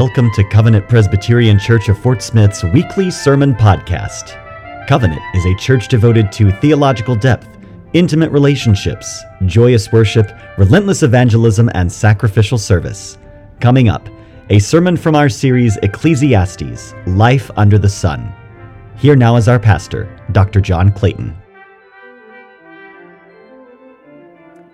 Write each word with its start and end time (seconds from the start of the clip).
Welcome 0.00 0.30
to 0.30 0.44
Covenant 0.44 0.88
Presbyterian 0.88 1.58
Church 1.58 1.90
of 1.90 1.98
Fort 1.98 2.22
Smith's 2.22 2.64
weekly 2.64 3.10
sermon 3.10 3.54
podcast. 3.54 4.34
Covenant 4.88 5.20
is 5.34 5.44
a 5.44 5.54
church 5.56 5.88
devoted 5.88 6.32
to 6.32 6.50
theological 6.52 7.14
depth, 7.14 7.46
intimate 7.92 8.32
relationships, 8.32 9.22
joyous 9.44 9.92
worship, 9.92 10.32
relentless 10.56 11.02
evangelism, 11.02 11.70
and 11.74 11.92
sacrificial 11.92 12.56
service. 12.56 13.18
Coming 13.60 13.90
up, 13.90 14.08
a 14.48 14.58
sermon 14.58 14.96
from 14.96 15.14
our 15.14 15.28
series 15.28 15.76
Ecclesiastes 15.82 16.94
Life 17.06 17.50
Under 17.58 17.76
the 17.76 17.90
Sun. 17.90 18.32
Here 18.96 19.16
now 19.16 19.36
is 19.36 19.48
our 19.48 19.58
pastor, 19.58 20.08
Dr. 20.32 20.62
John 20.62 20.92
Clayton. 20.92 21.36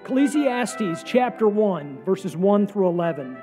Ecclesiastes 0.02 1.02
chapter 1.02 1.48
1, 1.48 2.05
verses 2.05 2.36
1 2.36 2.69
through 2.69 2.86
11. 2.86 3.42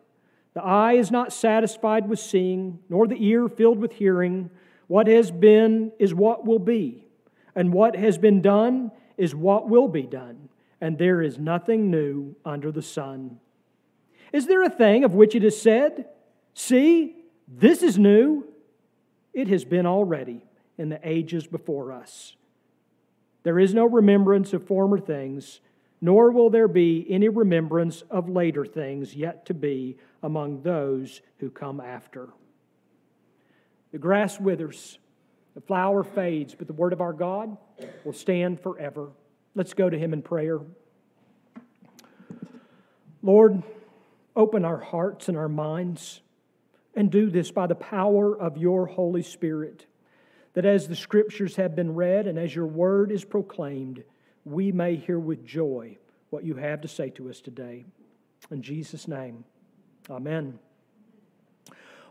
The 0.53 0.63
eye 0.63 0.93
is 0.93 1.11
not 1.11 1.31
satisfied 1.31 2.09
with 2.09 2.19
seeing, 2.19 2.79
nor 2.89 3.07
the 3.07 3.23
ear 3.25 3.47
filled 3.47 3.79
with 3.79 3.93
hearing. 3.93 4.49
What 4.87 5.07
has 5.07 5.31
been 5.31 5.91
is 5.99 6.13
what 6.13 6.45
will 6.45 6.59
be, 6.59 7.07
and 7.55 7.71
what 7.71 7.95
has 7.95 8.17
been 8.17 8.41
done 8.41 8.91
is 9.17 9.33
what 9.33 9.69
will 9.69 9.87
be 9.87 10.03
done, 10.03 10.49
and 10.81 10.97
there 10.97 11.21
is 11.21 11.37
nothing 11.37 11.89
new 11.89 12.35
under 12.43 12.71
the 12.71 12.81
sun. 12.81 13.39
Is 14.33 14.47
there 14.47 14.63
a 14.63 14.69
thing 14.69 15.03
of 15.03 15.13
which 15.13 15.35
it 15.35 15.43
is 15.43 15.59
said, 15.61 16.07
See, 16.53 17.15
this 17.47 17.81
is 17.81 17.97
new? 17.97 18.45
It 19.33 19.47
has 19.47 19.63
been 19.63 19.85
already 19.85 20.43
in 20.77 20.89
the 20.89 20.99
ages 21.03 21.47
before 21.47 21.93
us. 21.93 22.35
There 23.43 23.59
is 23.59 23.73
no 23.73 23.85
remembrance 23.85 24.53
of 24.53 24.65
former 24.67 24.99
things 24.99 25.61
nor 26.01 26.31
will 26.31 26.49
there 26.49 26.67
be 26.67 27.05
any 27.09 27.29
remembrance 27.29 28.01
of 28.09 28.27
later 28.27 28.65
things 28.65 29.15
yet 29.15 29.45
to 29.45 29.53
be 29.53 29.97
among 30.23 30.63
those 30.63 31.21
who 31.37 31.49
come 31.49 31.79
after. 31.79 32.29
The 33.91 33.99
grass 33.99 34.39
withers, 34.39 34.97
the 35.53 35.61
flower 35.61 36.03
fades, 36.03 36.55
but 36.55 36.65
the 36.65 36.73
word 36.73 36.93
of 36.93 37.01
our 37.01 37.13
God 37.13 37.55
will 38.03 38.13
stand 38.13 38.59
forever. 38.59 39.09
Let's 39.53 39.75
go 39.75 39.89
to 39.89 39.97
him 39.97 40.13
in 40.13 40.23
prayer. 40.23 40.59
Lord, 43.21 43.61
open 44.35 44.65
our 44.65 44.79
hearts 44.79 45.27
and 45.27 45.37
our 45.37 45.49
minds, 45.49 46.21
and 46.95 47.11
do 47.11 47.29
this 47.29 47.51
by 47.51 47.67
the 47.67 47.75
power 47.75 48.35
of 48.35 48.57
your 48.57 48.87
Holy 48.87 49.21
Spirit, 49.21 49.85
that 50.53 50.65
as 50.65 50.87
the 50.87 50.95
scriptures 50.95 51.57
have 51.57 51.75
been 51.75 51.93
read 51.93 52.25
and 52.25 52.39
as 52.39 52.55
your 52.55 52.65
word 52.65 53.11
is 53.11 53.23
proclaimed, 53.23 54.03
we 54.43 54.71
may 54.71 54.95
hear 54.95 55.19
with 55.19 55.45
joy 55.45 55.97
what 56.31 56.45
you 56.45 56.55
have 56.55 56.81
to 56.81 56.87
say 56.87 57.09
to 57.11 57.29
us 57.29 57.41
today. 57.41 57.85
In 58.49 58.61
Jesus' 58.61 59.07
name, 59.07 59.43
amen. 60.09 60.57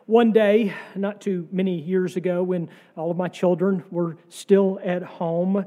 One 0.04 0.32
day, 0.32 0.74
not 0.94 1.20
too 1.20 1.48
many 1.50 1.80
years 1.80 2.16
ago, 2.16 2.42
when 2.42 2.68
all 2.96 3.10
of 3.10 3.16
my 3.16 3.28
children 3.28 3.82
were 3.90 4.18
still 4.28 4.78
at 4.84 5.02
home, 5.02 5.64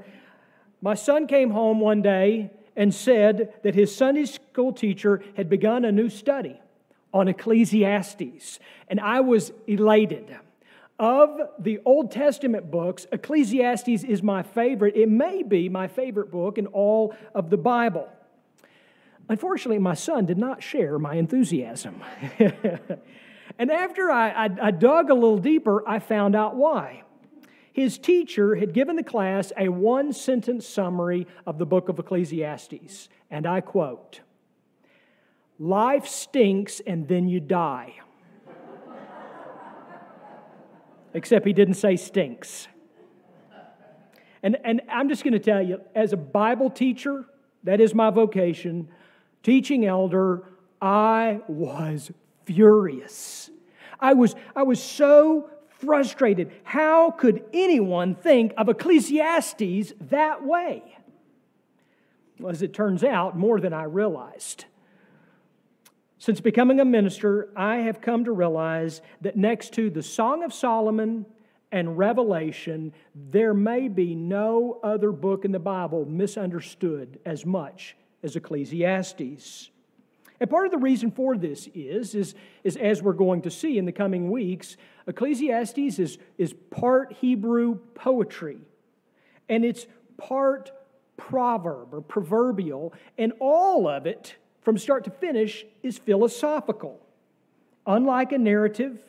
my 0.81 0.93
son 0.93 1.27
came 1.27 1.49
home 1.49 1.79
one 1.79 2.01
day 2.01 2.51
and 2.75 2.93
said 2.93 3.53
that 3.63 3.73
his 3.73 3.95
Sunday 3.95 4.25
school 4.25 4.71
teacher 4.71 5.23
had 5.35 5.49
begun 5.49 5.83
a 5.83 5.91
new 5.91 6.09
study 6.09 6.59
on 7.11 7.27
Ecclesiastes. 7.27 8.59
And 8.87 8.99
I 8.99 9.21
was 9.21 9.51
elated. 9.65 10.35
Of 10.99 11.39
the 11.57 11.79
Old 11.85 12.11
Testament 12.11 12.69
books, 12.69 13.07
Ecclesiastes 13.11 14.03
is 14.03 14.21
my 14.21 14.43
favorite. 14.43 14.95
It 14.95 15.09
may 15.09 15.41
be 15.41 15.69
my 15.69 15.87
favorite 15.87 16.29
book 16.29 16.59
in 16.59 16.67
all 16.67 17.15
of 17.33 17.49
the 17.49 17.57
Bible. 17.57 18.09
Unfortunately, 19.29 19.79
my 19.79 19.93
son 19.93 20.25
did 20.25 20.37
not 20.37 20.61
share 20.61 20.99
my 20.99 21.15
enthusiasm. 21.15 22.01
and 22.39 23.71
after 23.71 24.11
I, 24.11 24.29
I, 24.29 24.49
I, 24.61 24.71
dug 24.71 25.09
a 25.09 25.13
little 25.13 25.37
deeper, 25.37 25.87
I 25.87 25.99
found 25.99 26.35
out 26.35 26.55
why. 26.55 27.03
His 27.71 27.97
teacher 27.97 28.55
had 28.55 28.73
given 28.73 28.97
the 28.97 29.03
class 29.03 29.51
a 29.57 29.69
one 29.69 30.13
sentence 30.13 30.67
summary 30.67 31.25
of 31.47 31.57
the 31.57 31.65
book 31.65 31.89
of 31.89 31.97
Ecclesiastes, 31.97 33.09
and 33.31 33.47
I 33.47 33.61
quote 33.61 34.19
Life 35.57 36.07
stinks 36.07 36.81
and 36.85 37.07
then 37.07 37.29
you 37.29 37.39
die. 37.39 37.95
except 41.13 41.45
he 41.47 41.53
didn't 41.53 41.75
say 41.75 41.95
stinks. 41.95 42.67
And, 44.43 44.57
and 44.65 44.81
I'm 44.89 45.07
just 45.07 45.23
going 45.23 45.33
to 45.33 45.39
tell 45.39 45.61
you, 45.61 45.79
as 45.95 46.11
a 46.11 46.17
Bible 46.17 46.69
teacher, 46.69 47.25
that 47.63 47.79
is 47.79 47.95
my 47.95 48.09
vocation, 48.09 48.89
teaching 49.43 49.85
elder, 49.85 50.43
I 50.81 51.41
was 51.47 52.11
furious. 52.45 53.49
I 53.99 54.13
was, 54.13 54.35
I 54.55 54.63
was 54.63 54.81
so 54.81 55.49
frustrated. 55.79 56.51
How 56.63 57.11
could 57.11 57.43
anyone 57.53 58.15
think 58.15 58.53
of 58.57 58.69
Ecclesiastes 58.69 59.93
that 60.09 60.43
way? 60.43 60.83
Well, 62.39 62.51
as 62.51 62.61
it 62.61 62.73
turns 62.73 63.03
out, 63.03 63.37
more 63.37 63.59
than 63.59 63.73
I 63.73 63.83
realized. 63.83 64.65
Since 66.17 66.41
becoming 66.41 66.79
a 66.79 66.85
minister, 66.85 67.49
I 67.55 67.77
have 67.77 68.01
come 68.01 68.25
to 68.25 68.31
realize 68.31 69.01
that 69.21 69.35
next 69.35 69.73
to 69.73 69.89
the 69.89 70.01
Song 70.01 70.43
of 70.43 70.53
Solomon 70.53 71.25
and 71.71 71.97
Revelation, 71.97 72.93
there 73.13 73.53
may 73.53 73.87
be 73.87 74.15
no 74.15 74.79
other 74.83 75.11
book 75.11 75.43
in 75.43 75.51
the 75.51 75.59
Bible 75.59 76.05
misunderstood 76.05 77.19
as 77.25 77.45
much 77.45 77.95
as 78.23 78.35
Ecclesiastes. 78.35 79.69
And 80.39 80.49
part 80.49 80.65
of 80.65 80.71
the 80.71 80.77
reason 80.77 81.11
for 81.11 81.37
this 81.37 81.67
is, 81.73 82.15
is, 82.15 82.35
is 82.63 82.75
as 82.75 83.01
we're 83.01 83.13
going 83.13 83.43
to 83.43 83.51
see 83.51 83.77
in 83.77 83.85
the 83.85 83.91
coming 83.91 84.31
weeks, 84.31 84.77
Ecclesiastes 85.07 85.99
is, 85.99 86.17
is 86.37 86.53
part 86.69 87.13
Hebrew 87.13 87.79
poetry, 87.93 88.57
and 89.47 89.63
it's 89.63 89.85
part 90.17 90.71
proverb 91.17 91.93
or 91.93 92.01
proverbial, 92.01 92.93
and 93.17 93.33
all 93.39 93.87
of 93.87 94.05
it 94.05 94.35
from 94.61 94.77
start 94.77 95.03
to 95.03 95.11
finish 95.11 95.65
is 95.81 95.97
philosophical. 95.97 96.99
Unlike 97.85 98.31
a 98.31 98.37
narrative, 98.37 98.99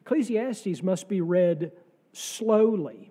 Ecclesiastes 0.00 0.82
must 0.82 1.08
be 1.08 1.20
read 1.20 1.72
slowly, 2.12 3.10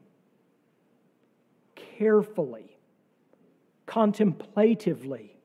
carefully, 1.75 2.74
contemplatively. 3.95 5.37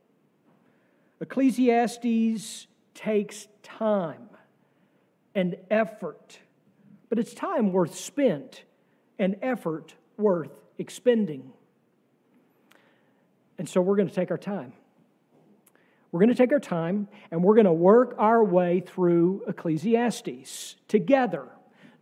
Ecclesiastes 1.21 2.67
takes 2.95 3.47
time 3.63 4.29
and 5.37 5.55
effort, 5.71 6.41
but 7.09 7.21
it's 7.21 7.33
time 7.33 7.73
worth 7.73 7.95
spent 7.95 8.65
and 9.21 9.37
effort 9.41 9.95
worth 10.17 10.51
expending. 10.79 11.53
And 13.57 13.69
so 13.69 13.81
we're 13.81 13.95
going 13.95 14.09
to 14.09 14.15
take 14.15 14.33
our 14.33 14.39
time. 14.39 14.73
We're 16.11 16.19
going 16.19 16.31
to 16.31 16.35
take 16.35 16.51
our 16.51 16.59
time 16.59 17.07
and 17.31 17.45
we're 17.45 17.55
going 17.55 17.67
to 17.67 17.73
work 17.73 18.17
our 18.19 18.43
way 18.43 18.81
through 18.81 19.45
Ecclesiastes 19.47 20.75
together, 20.89 21.47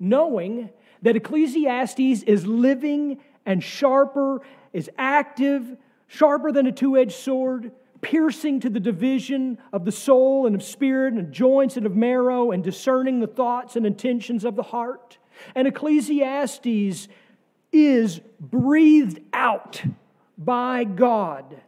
knowing 0.01 0.71
that 1.03 1.15
Ecclesiastes 1.15 2.23
is 2.23 2.47
living 2.47 3.19
and 3.45 3.63
sharper, 3.63 4.41
is 4.73 4.91
active, 4.97 5.77
sharper 6.09 6.51
than 6.51 6.67
a 6.67 6.73
two 6.73 6.97
edged 6.97 7.13
sword, 7.13 7.71
piercing 8.01 8.61
to 8.61 8.71
the 8.71 8.81
division 8.81 9.59
of 9.73 9.85
the 9.85 9.93
soul 9.93 10.47
and 10.47 10.55
of 10.55 10.63
spirit 10.63 11.13
and 11.13 11.21
of 11.21 11.31
joints 11.31 11.77
and 11.77 11.87
of 11.87 11.95
marrow 11.95 12.51
and 12.51 12.65
discerning 12.65 13.21
the 13.21 13.27
thoughts 13.27 13.77
and 13.77 13.87
intentions 13.87 14.45
of 14.45 14.57
the 14.57 14.63
heart. 14.63 15.19
And 15.55 15.69
Ecclesiastes 15.69 17.09
is 17.73 18.21
breathed 18.41 19.21
out 19.33 19.83
by 20.37 20.85
God. 20.85 21.61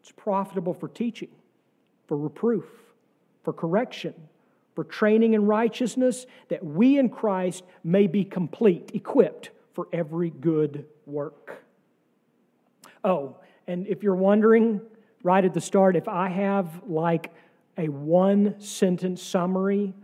It's 0.00 0.12
profitable 0.12 0.74
for 0.74 0.88
teaching, 0.88 1.30
for 2.06 2.16
reproof, 2.16 2.64
for 3.44 3.52
correction, 3.52 4.14
for 4.74 4.84
training 4.84 5.34
in 5.34 5.46
righteousness, 5.46 6.26
that 6.48 6.64
we 6.64 6.98
in 6.98 7.08
Christ 7.08 7.64
may 7.84 8.06
be 8.06 8.24
complete, 8.24 8.92
equipped 8.94 9.50
for 9.72 9.88
every 9.92 10.30
good 10.30 10.86
work. 11.06 11.64
Oh, 13.04 13.36
and 13.66 13.86
if 13.86 14.02
you're 14.02 14.14
wondering 14.14 14.80
right 15.22 15.44
at 15.44 15.54
the 15.54 15.60
start, 15.60 15.96
if 15.96 16.08
I 16.08 16.28
have 16.28 16.82
like 16.86 17.32
a 17.78 17.88
one 17.88 18.60
sentence 18.60 19.22
summary 19.22 19.94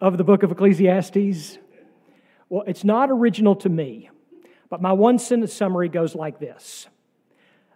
of 0.00 0.18
the 0.18 0.24
book 0.24 0.42
of 0.42 0.50
Ecclesiastes, 0.50 1.58
well, 2.48 2.64
it's 2.66 2.84
not 2.84 3.10
original 3.10 3.56
to 3.56 3.68
me, 3.68 4.10
but 4.68 4.82
my 4.82 4.92
one 4.92 5.18
sentence 5.18 5.52
summary 5.52 5.88
goes 5.88 6.14
like 6.14 6.38
this 6.38 6.88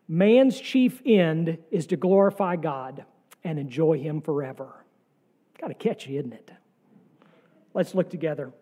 Man's 0.08 0.60
chief 0.60 1.00
end 1.06 1.58
is 1.70 1.86
to 1.88 1.96
glorify 1.96 2.56
God 2.56 3.04
and 3.44 3.58
enjoy 3.58 3.98
Him 3.98 4.20
forever. 4.20 4.84
Kind 5.58 5.72
of 5.72 5.78
catchy, 5.78 6.18
isn't 6.18 6.32
it? 6.32 6.50
Let's 7.74 7.94
look 7.94 8.10
together. 8.10 8.52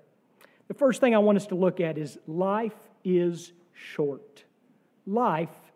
The 0.69 0.75
first 0.75 1.01
thing 1.01 1.15
I 1.15 1.19
want 1.19 1.37
us 1.37 1.47
to 1.47 1.55
look 1.55 1.81
at 1.81 1.97
is 1.97 2.19
life 2.27 2.77
is 3.03 3.53
short. 3.73 4.45
Life 5.09 5.73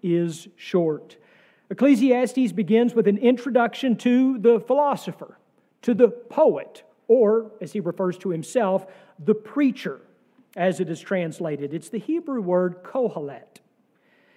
is 0.00 0.46
short. 0.54 1.16
Ecclesiastes 1.70 2.52
begins 2.52 2.94
with 2.94 3.08
an 3.08 3.18
introduction 3.18 3.96
to 3.96 4.38
the 4.38 4.60
philosopher, 4.60 5.36
to 5.82 5.92
the 5.92 6.06
poet, 6.06 6.84
or, 7.08 7.50
as 7.60 7.72
he 7.72 7.80
refers 7.80 8.16
to 8.18 8.28
himself, 8.28 8.86
the 9.18 9.34
preacher, 9.34 10.00
as 10.56 10.78
it 10.78 10.88
is 10.88 11.00
translated. 11.00 11.74
It's 11.74 11.88
the 11.88 11.98
Hebrew 11.98 12.40
word 12.40 12.84
kohelet. 12.84 13.60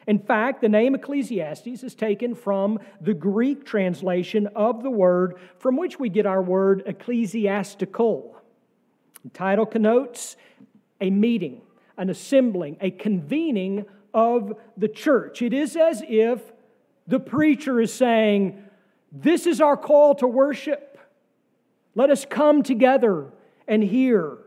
In 0.08 0.18
fact, 0.18 0.62
the 0.62 0.70
name 0.70 0.96
Ecclesiastes 0.96 1.84
is 1.84 1.94
taken 1.94 2.34
from 2.34 2.80
the 3.00 3.14
Greek 3.14 3.64
translation 3.64 4.48
of 4.56 4.82
the 4.82 4.90
word 4.90 5.36
from 5.60 5.78
which 5.78 6.00
we 6.00 6.10
get 6.10 6.26
our 6.26 6.42
word 6.42 6.82
ecclesiastical. 6.88 8.36
The 9.24 9.30
title 9.30 9.68
connotes 9.68 10.38
a 11.00 11.12
meeting, 11.12 11.62
an 11.98 12.10
assembling, 12.10 12.78
a 12.82 12.90
convening 12.90 13.86
of 14.14 14.54
the 14.78 14.88
church. 14.88 15.42
It 15.42 15.54
is 15.54 15.76
as 15.76 16.04
if 16.08 16.42
the 17.08 17.20
preacher 17.20 17.82
is 17.82 17.94
saying, 17.94 18.64
This 19.12 19.46
is 19.46 19.62
our 19.62 19.78
call 19.78 20.16
to 20.16 20.28
worship. 20.28 20.98
Let 21.96 22.10
us 22.10 22.26
come 22.26 22.64
together 22.64 23.28
and 23.68 23.84
hear. 23.84 24.38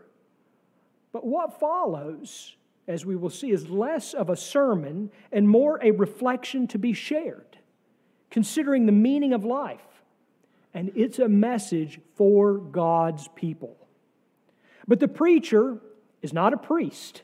But 1.12 1.26
what 1.26 1.59
follows, 1.61 2.56
as 2.88 3.05
we 3.05 3.17
will 3.17 3.31
see, 3.31 3.50
is 3.50 3.69
less 3.69 4.14
of 4.14 4.31
a 4.31 4.37
sermon 4.37 5.11
and 5.31 5.49
more 5.49 5.79
a 5.82 5.91
reflection 5.91 6.67
to 6.69 6.79
be 6.79 6.93
shared, 6.93 7.59
considering 8.31 8.87
the 8.87 8.93
meaning 8.93 9.32
of 9.32 9.44
life. 9.44 9.81
And 10.73 10.91
it's 10.94 11.19
a 11.19 11.29
message 11.29 12.00
for 12.14 12.55
God's 12.55 13.29
people. 13.35 13.76
But 14.88 15.00
the 15.00 15.09
preacher 15.09 15.79
is 16.23 16.32
not 16.32 16.55
a 16.55 16.56
priest, 16.56 17.23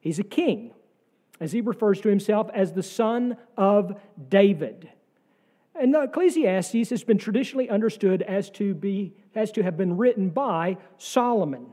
he's 0.00 0.18
a 0.18 0.24
king 0.24 0.72
as 1.40 1.52
he 1.52 1.60
refers 1.60 2.00
to 2.02 2.08
himself 2.08 2.48
as 2.54 2.72
the 2.72 2.82
son 2.82 3.36
of 3.56 4.00
David. 4.28 4.88
And 5.74 5.94
Ecclesiastes 5.94 6.90
has 6.90 7.02
been 7.02 7.18
traditionally 7.18 7.68
understood 7.68 8.22
as 8.22 8.48
to, 8.50 8.74
be, 8.74 9.14
as 9.34 9.50
to 9.52 9.62
have 9.62 9.76
been 9.76 9.96
written 9.96 10.30
by 10.30 10.76
Solomon. 10.98 11.66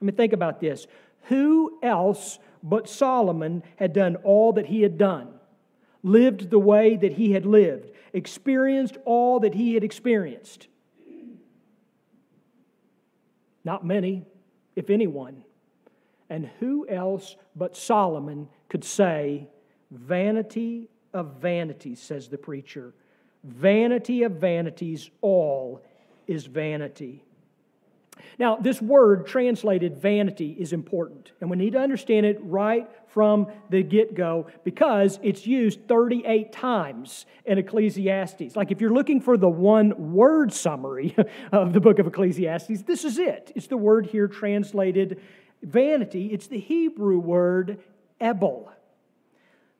I 0.00 0.04
mean, 0.04 0.14
think 0.14 0.32
about 0.32 0.60
this. 0.60 0.86
Who 1.24 1.78
else 1.82 2.38
but 2.62 2.88
Solomon 2.88 3.64
had 3.76 3.92
done 3.92 4.16
all 4.16 4.52
that 4.52 4.66
he 4.66 4.82
had 4.82 4.96
done, 4.96 5.28
lived 6.04 6.50
the 6.50 6.58
way 6.58 6.96
that 6.96 7.14
he 7.14 7.32
had 7.32 7.44
lived, 7.44 7.90
experienced 8.12 8.96
all 9.04 9.40
that 9.40 9.54
he 9.54 9.74
had 9.74 9.82
experienced? 9.82 10.68
Not 13.64 13.84
many, 13.84 14.24
if 14.76 14.90
anyone. 14.90 15.44
And 16.28 16.48
who 16.60 16.86
else 16.88 17.36
but 17.54 17.76
Solomon 17.76 18.48
could 18.72 18.84
say, 18.84 19.46
Vanity 19.90 20.88
of 21.12 21.34
vanities, 21.42 22.00
says 22.00 22.28
the 22.28 22.38
preacher. 22.38 22.94
Vanity 23.44 24.22
of 24.22 24.32
vanities, 24.32 25.10
all 25.20 25.82
is 26.26 26.46
vanity. 26.46 27.22
Now, 28.38 28.56
this 28.56 28.80
word 28.80 29.26
translated 29.26 29.98
vanity 29.98 30.56
is 30.58 30.72
important, 30.72 31.32
and 31.42 31.50
we 31.50 31.58
need 31.58 31.74
to 31.74 31.80
understand 31.80 32.24
it 32.24 32.38
right 32.40 32.88
from 33.08 33.48
the 33.68 33.82
get 33.82 34.14
go 34.14 34.46
because 34.64 35.20
it's 35.22 35.46
used 35.46 35.86
38 35.86 36.50
times 36.50 37.26
in 37.44 37.58
Ecclesiastes. 37.58 38.56
Like, 38.56 38.70
if 38.70 38.80
you're 38.80 38.94
looking 38.94 39.20
for 39.20 39.36
the 39.36 39.50
one 39.50 40.14
word 40.14 40.50
summary 40.50 41.14
of 41.52 41.74
the 41.74 41.80
book 41.80 41.98
of 41.98 42.06
Ecclesiastes, 42.06 42.84
this 42.84 43.04
is 43.04 43.18
it. 43.18 43.52
It's 43.54 43.66
the 43.66 43.76
word 43.76 44.06
here 44.06 44.28
translated 44.28 45.20
vanity, 45.62 46.28
it's 46.32 46.46
the 46.46 46.58
Hebrew 46.58 47.18
word 47.18 47.78
ebel. 48.22 48.72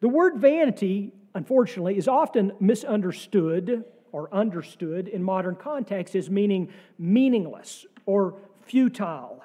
The 0.00 0.08
word 0.08 0.36
vanity, 0.36 1.12
unfortunately, 1.34 1.96
is 1.96 2.08
often 2.08 2.52
misunderstood 2.60 3.84
or 4.10 4.28
understood 4.34 5.08
in 5.08 5.22
modern 5.22 5.56
context 5.56 6.14
as 6.14 6.28
meaning 6.28 6.68
meaningless 6.98 7.86
or 8.04 8.34
futile. 8.62 9.42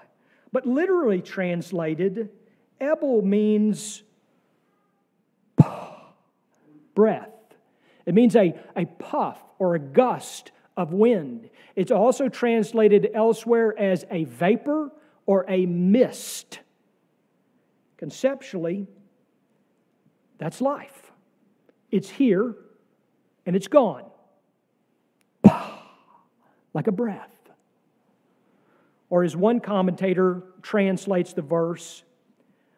But 0.51 0.65
literally 0.65 1.21
translated, 1.21 2.29
ebel 2.81 3.21
means 3.21 4.03
breath. 6.95 7.29
It 8.05 8.15
means 8.15 8.35
a, 8.35 8.59
a 8.75 8.85
puff 8.85 9.41
or 9.59 9.75
a 9.75 9.79
gust 9.79 10.51
of 10.75 10.93
wind. 10.93 11.49
It's 11.75 11.91
also 11.91 12.29
translated 12.29 13.09
elsewhere 13.13 13.77
as 13.77 14.05
a 14.09 14.23
vapor 14.23 14.91
or 15.25 15.45
a 15.47 15.65
mist. 15.65 16.59
Conceptually, 17.97 18.87
that's 20.37 20.61
life. 20.61 21.11
It's 21.91 22.09
here 22.09 22.55
and 23.45 23.55
it's 23.55 23.67
gone. 23.67 24.03
Like 26.73 26.85
a 26.85 26.91
breath. 26.91 27.33
Or 29.09 29.23
as 29.23 29.35
one 29.35 29.61
commentator 29.61 30.43
translates 30.61 31.33
the 31.33 31.41
verse, 31.41 32.03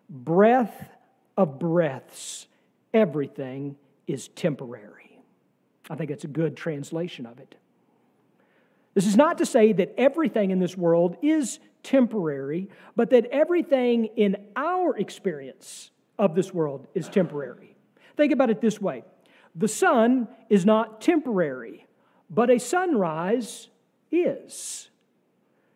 breath 0.10 0.90
of 1.36 1.60
breaths, 1.60 2.48
everything 2.94 3.76
is 4.08 4.30
temporary. 4.30 5.22
I 5.90 5.96
think 5.96 6.12
it's 6.12 6.24
a 6.24 6.30
good 6.30 6.56
translation 6.56 7.26
of 7.26 7.40
it. 7.40 7.56
This 8.94 9.06
is 9.06 9.16
not 9.16 9.38
to 9.38 9.46
say 9.46 9.72
that 9.74 9.94
everything 9.98 10.52
in 10.52 10.60
this 10.60 10.76
world 10.76 11.18
is 11.22 11.60
temporary, 11.84 12.70
but 12.96 13.12
that 13.12 13.26
everything 13.28 14.06
in 14.16 14.36
our 14.56 14.98
experience 14.98 15.92
of 16.18 16.36
this 16.36 16.54
world 16.54 16.88
is 16.94 17.08
temporary. 17.08 17.76
Think 18.18 18.34
about 18.34 18.50
it 18.50 18.62
this 18.62 18.82
way 18.82 19.04
the 19.56 19.68
sun 19.68 20.28
is 20.50 20.66
not 20.66 21.02
temporary, 21.02 21.88
but 22.30 22.50
a 22.50 22.60
sunrise 22.60 23.70
is. 24.12 24.90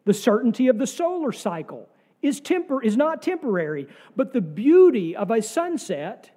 The 0.05 0.13
certainty 0.13 0.67
of 0.67 0.77
the 0.77 0.87
solar 0.87 1.31
cycle 1.31 1.89
is, 2.21 2.41
tempor- 2.41 2.83
is 2.83 2.97
not 2.97 3.21
temporary, 3.21 3.87
but 4.15 4.33
the 4.33 4.41
beauty 4.41 5.15
of 5.15 5.31
a 5.31 5.41
sunset 5.41 6.31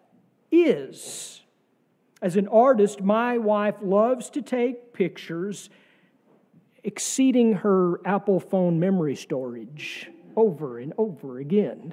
is. 0.50 1.42
As 2.22 2.36
an 2.36 2.48
artist, 2.48 3.02
my 3.02 3.38
wife 3.38 3.76
loves 3.82 4.30
to 4.30 4.42
take 4.42 4.92
pictures 4.92 5.68
exceeding 6.86 7.52
her 7.52 8.00
Apple 8.06 8.38
phone 8.38 8.78
memory 8.78 9.16
storage 9.16 10.08
over 10.36 10.78
and 10.78 10.92
over 10.96 11.38
again. 11.38 11.92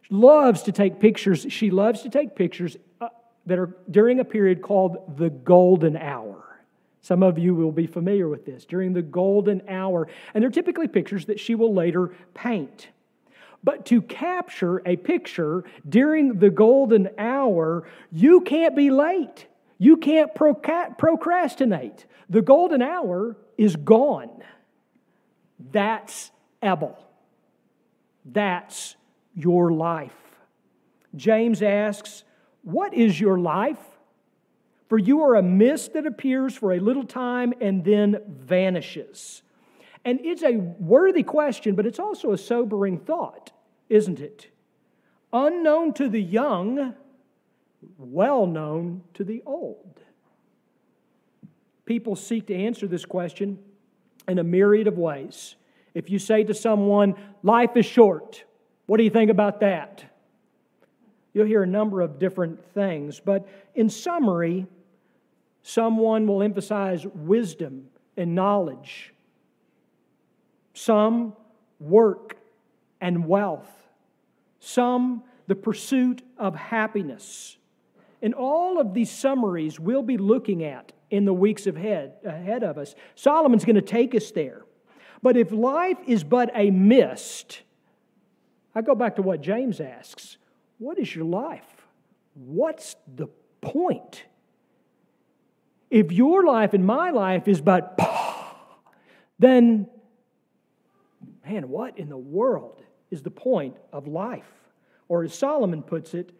She 0.00 0.14
loves 0.14 0.62
to 0.62 0.72
take 0.72 0.98
pictures. 0.98 1.46
She 1.50 1.70
loves 1.70 2.00
to 2.02 2.08
take 2.08 2.34
pictures 2.34 2.78
uh, 3.02 3.08
that 3.44 3.58
are 3.58 3.76
during 3.90 4.18
a 4.18 4.24
period 4.24 4.62
called 4.62 5.18
the 5.18 5.28
golden 5.28 5.98
hour. 5.98 6.42
Some 7.02 7.22
of 7.22 7.38
you 7.38 7.54
will 7.54 7.70
be 7.70 7.86
familiar 7.86 8.28
with 8.28 8.46
this 8.46 8.64
during 8.64 8.94
the 8.94 9.02
golden 9.02 9.62
hour. 9.68 10.08
And 10.32 10.42
they're 10.42 10.50
typically 10.50 10.88
pictures 10.88 11.26
that 11.26 11.38
she 11.38 11.54
will 11.54 11.74
later 11.74 12.14
paint. 12.32 12.88
But 13.62 13.84
to 13.86 14.00
capture 14.00 14.80
a 14.86 14.96
picture 14.96 15.64
during 15.86 16.38
the 16.38 16.50
golden 16.50 17.10
hour, 17.18 17.86
you 18.10 18.40
can't 18.40 18.74
be 18.74 18.90
late. 18.90 19.46
You 19.78 19.98
can't 19.98 20.34
procrastinate. 20.34 22.06
The 22.30 22.42
golden 22.42 22.80
hour 22.80 23.36
is 23.56 23.76
gone. 23.76 24.42
That's 25.70 26.30
Ebel. 26.60 26.98
That's 28.24 28.96
your 29.34 29.72
life. 29.72 30.12
James 31.16 31.62
asks, 31.62 32.24
What 32.62 32.94
is 32.94 33.20
your 33.20 33.38
life? 33.38 33.78
For 34.88 34.98
you 34.98 35.22
are 35.22 35.36
a 35.36 35.42
mist 35.42 35.94
that 35.94 36.06
appears 36.06 36.54
for 36.54 36.72
a 36.72 36.78
little 36.78 37.04
time 37.04 37.54
and 37.60 37.82
then 37.82 38.20
vanishes. 38.28 39.42
And 40.04 40.20
it's 40.22 40.42
a 40.42 40.56
worthy 40.56 41.22
question, 41.22 41.74
but 41.74 41.86
it's 41.86 41.98
also 41.98 42.32
a 42.32 42.38
sobering 42.38 42.98
thought, 42.98 43.52
isn't 43.88 44.20
it? 44.20 44.48
Unknown 45.32 45.94
to 45.94 46.10
the 46.10 46.20
young, 46.20 46.94
well 47.96 48.46
known 48.46 49.02
to 49.14 49.24
the 49.24 49.42
old. 49.46 50.01
People 51.84 52.16
seek 52.16 52.46
to 52.46 52.54
answer 52.54 52.86
this 52.86 53.04
question 53.04 53.58
in 54.28 54.38
a 54.38 54.44
myriad 54.44 54.86
of 54.86 54.98
ways. 54.98 55.56
If 55.94 56.10
you 56.10 56.18
say 56.18 56.44
to 56.44 56.54
someone, 56.54 57.14
Life 57.42 57.76
is 57.76 57.86
short, 57.86 58.44
what 58.86 58.98
do 58.98 59.04
you 59.04 59.10
think 59.10 59.30
about 59.30 59.60
that? 59.60 60.04
You'll 61.32 61.46
hear 61.46 61.62
a 61.62 61.66
number 61.66 62.00
of 62.00 62.18
different 62.18 62.64
things, 62.74 63.20
but 63.20 63.48
in 63.74 63.88
summary, 63.88 64.66
someone 65.62 66.26
will 66.26 66.42
emphasize 66.42 67.06
wisdom 67.06 67.88
and 68.16 68.34
knowledge, 68.34 69.14
some 70.74 71.34
work 71.80 72.36
and 73.00 73.26
wealth, 73.26 73.70
some 74.60 75.22
the 75.46 75.54
pursuit 75.54 76.22
of 76.38 76.54
happiness. 76.54 77.56
And 78.20 78.34
all 78.34 78.80
of 78.80 78.94
these 78.94 79.10
summaries 79.10 79.80
we'll 79.80 80.02
be 80.02 80.16
looking 80.16 80.62
at 80.62 80.92
in 81.12 81.26
the 81.26 81.34
weeks 81.34 81.66
ahead, 81.66 82.14
ahead 82.24 82.64
of 82.64 82.78
us. 82.78 82.94
Solomon's 83.14 83.66
going 83.66 83.76
to 83.76 83.82
take 83.82 84.14
us 84.14 84.30
there. 84.30 84.64
But 85.20 85.36
if 85.36 85.52
life 85.52 85.98
is 86.06 86.24
but 86.24 86.50
a 86.54 86.70
mist, 86.70 87.60
I 88.74 88.80
go 88.80 88.94
back 88.94 89.16
to 89.16 89.22
what 89.22 89.42
James 89.42 89.78
asks 89.78 90.38
What 90.78 90.98
is 90.98 91.14
your 91.14 91.26
life? 91.26 91.86
What's 92.34 92.96
the 93.14 93.28
point? 93.60 94.24
If 95.90 96.10
your 96.10 96.44
life 96.44 96.72
and 96.72 96.86
my 96.86 97.10
life 97.10 97.46
is 97.46 97.60
but, 97.60 97.98
then, 99.38 99.86
man, 101.46 101.68
what 101.68 101.98
in 101.98 102.08
the 102.08 102.16
world 102.16 102.82
is 103.10 103.20
the 103.20 103.30
point 103.30 103.76
of 103.92 104.08
life? 104.08 104.50
Or 105.08 105.24
as 105.24 105.34
Solomon 105.34 105.82
puts 105.82 106.14
it, 106.14 106.32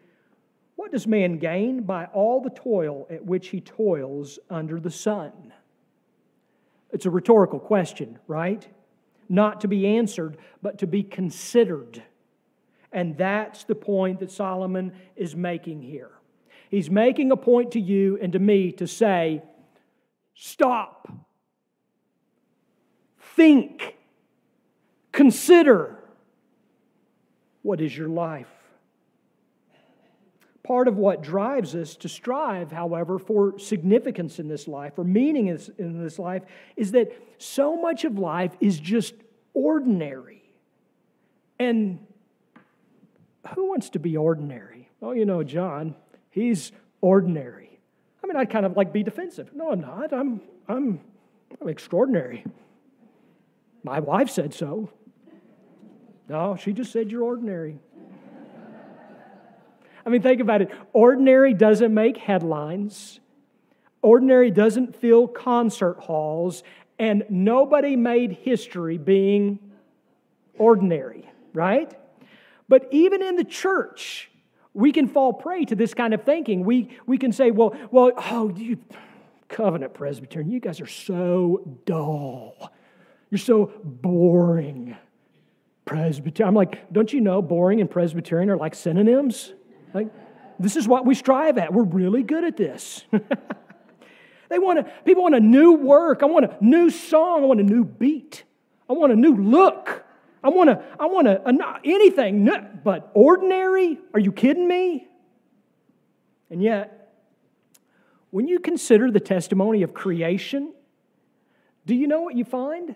what 0.75 0.91
does 0.91 1.07
man 1.07 1.37
gain 1.37 1.83
by 1.83 2.05
all 2.05 2.41
the 2.41 2.49
toil 2.49 3.07
at 3.09 3.25
which 3.25 3.49
he 3.49 3.61
toils 3.61 4.39
under 4.49 4.79
the 4.79 4.91
sun? 4.91 5.53
It's 6.91 7.05
a 7.05 7.09
rhetorical 7.09 7.59
question, 7.59 8.19
right? 8.27 8.67
Not 9.29 9.61
to 9.61 9.67
be 9.67 9.87
answered, 9.87 10.37
but 10.61 10.77
to 10.79 10.87
be 10.87 11.03
considered. 11.03 12.03
And 12.91 13.17
that's 13.17 13.63
the 13.63 13.75
point 13.75 14.19
that 14.19 14.31
Solomon 14.31 14.93
is 15.15 15.35
making 15.35 15.81
here. 15.81 16.11
He's 16.69 16.89
making 16.89 17.31
a 17.31 17.37
point 17.37 17.71
to 17.71 17.79
you 17.79 18.17
and 18.21 18.33
to 18.33 18.39
me 18.39 18.71
to 18.73 18.87
say, 18.87 19.41
stop, 20.35 21.07
think, 23.35 23.95
consider 25.11 25.97
what 27.63 27.81
is 27.81 27.95
your 27.97 28.09
life. 28.09 28.52
Part 30.63 30.87
of 30.87 30.95
what 30.95 31.21
drives 31.21 31.75
us 31.75 31.97
to 31.97 32.09
strive, 32.09 32.71
however, 32.71 33.19
for 33.19 33.59
significance 33.59 34.39
in 34.39 34.47
this 34.47 34.65
life 34.67 34.93
or 34.97 35.03
meaning 35.03 35.47
in 35.47 36.01
this 36.01 36.17
life 36.17 36.43
is 36.77 36.93
that 36.93 37.11
so 37.37 37.75
much 37.75 38.05
of 38.05 38.17
life 38.17 38.55
is 38.61 38.79
just 38.79 39.13
ordinary. 39.53 40.41
And 41.59 41.99
who 43.53 43.67
wants 43.69 43.89
to 43.91 43.99
be 43.99 44.15
ordinary? 44.15 44.89
Oh, 45.01 45.11
you 45.11 45.25
know, 45.25 45.43
John, 45.43 45.95
he's 46.29 46.71
ordinary. 47.01 47.77
I 48.23 48.27
mean, 48.27 48.37
I'd 48.37 48.49
kind 48.49 48.65
of 48.65 48.77
like 48.77 48.93
be 48.93 49.03
defensive. 49.03 49.53
No, 49.53 49.69
I'm 49.69 49.81
not. 49.81 50.13
I'm, 50.13 50.39
I'm, 50.69 51.01
I'm 51.59 51.67
extraordinary. 51.67 52.45
My 53.83 53.99
wife 53.99 54.29
said 54.29 54.53
so. 54.53 54.89
No, 56.29 56.55
she 56.55 56.71
just 56.71 56.93
said 56.93 57.11
you're 57.11 57.23
ordinary. 57.23 57.79
I 60.05 60.09
mean, 60.09 60.21
think 60.21 60.41
about 60.41 60.61
it. 60.61 60.69
Ordinary 60.91 61.53
doesn't 61.53 61.93
make 61.93 62.17
headlines, 62.17 63.19
ordinary 64.01 64.51
doesn't 64.51 64.95
fill 64.95 65.27
concert 65.27 65.99
halls, 65.99 66.63
and 66.99 67.23
nobody 67.29 67.95
made 67.95 68.33
history 68.33 68.97
being 68.97 69.59
ordinary, 70.57 71.29
right? 71.53 71.93
But 72.67 72.87
even 72.91 73.21
in 73.21 73.35
the 73.35 73.43
church, 73.43 74.29
we 74.73 74.91
can 74.91 75.07
fall 75.07 75.33
prey 75.33 75.65
to 75.65 75.75
this 75.75 75.93
kind 75.93 76.13
of 76.13 76.23
thinking. 76.23 76.63
We, 76.63 76.97
we 77.05 77.17
can 77.17 77.31
say, 77.31 77.51
well, 77.51 77.75
well, 77.91 78.11
oh, 78.17 78.49
you 78.55 78.79
covenant 79.49 79.93
Presbyterian, 79.93 80.51
you 80.51 80.59
guys 80.59 80.81
are 80.81 80.87
so 80.87 81.77
dull. 81.85 82.71
You're 83.29 83.39
so 83.39 83.71
boring. 83.83 84.97
Presbyterian. 85.85 86.47
I'm 86.47 86.55
like, 86.55 86.91
don't 86.91 87.11
you 87.11 87.21
know 87.21 87.41
boring 87.41 87.81
and 87.81 87.89
Presbyterian 87.89 88.49
are 88.49 88.57
like 88.57 88.73
synonyms? 88.73 89.53
Like, 89.93 90.07
this 90.59 90.75
is 90.75 90.87
what 90.87 91.05
we 91.05 91.15
strive 91.15 91.57
at. 91.57 91.73
We're 91.73 91.83
really 91.83 92.23
good 92.23 92.43
at 92.43 92.57
this. 92.57 93.03
they 94.49 94.59
want 94.59 94.79
a, 94.79 94.83
people 95.05 95.23
want 95.23 95.35
a 95.35 95.39
new 95.39 95.73
work. 95.73 96.23
I 96.23 96.25
want 96.25 96.45
a 96.45 96.57
new 96.61 96.89
song. 96.89 97.43
I 97.43 97.45
want 97.45 97.59
a 97.59 97.63
new 97.63 97.83
beat. 97.83 98.43
I 98.89 98.93
want 98.93 99.11
a 99.11 99.15
new 99.15 99.35
look. 99.35 100.05
I 100.43 100.49
want 100.49 100.69
to, 100.69 100.83
I 100.99 101.05
want 101.05 101.27
to, 101.27 101.79
anything 101.85 102.49
but 102.83 103.11
ordinary. 103.13 103.99
Are 104.13 104.19
you 104.19 104.31
kidding 104.31 104.67
me? 104.67 105.07
And 106.49 106.61
yet, 106.61 107.13
when 108.29 108.47
you 108.47 108.59
consider 108.59 109.09
the 109.09 109.19
testimony 109.19 109.83
of 109.83 109.93
creation, 109.93 110.73
do 111.85 111.95
you 111.95 112.07
know 112.07 112.21
what 112.21 112.35
you 112.35 112.43
find? 112.43 112.95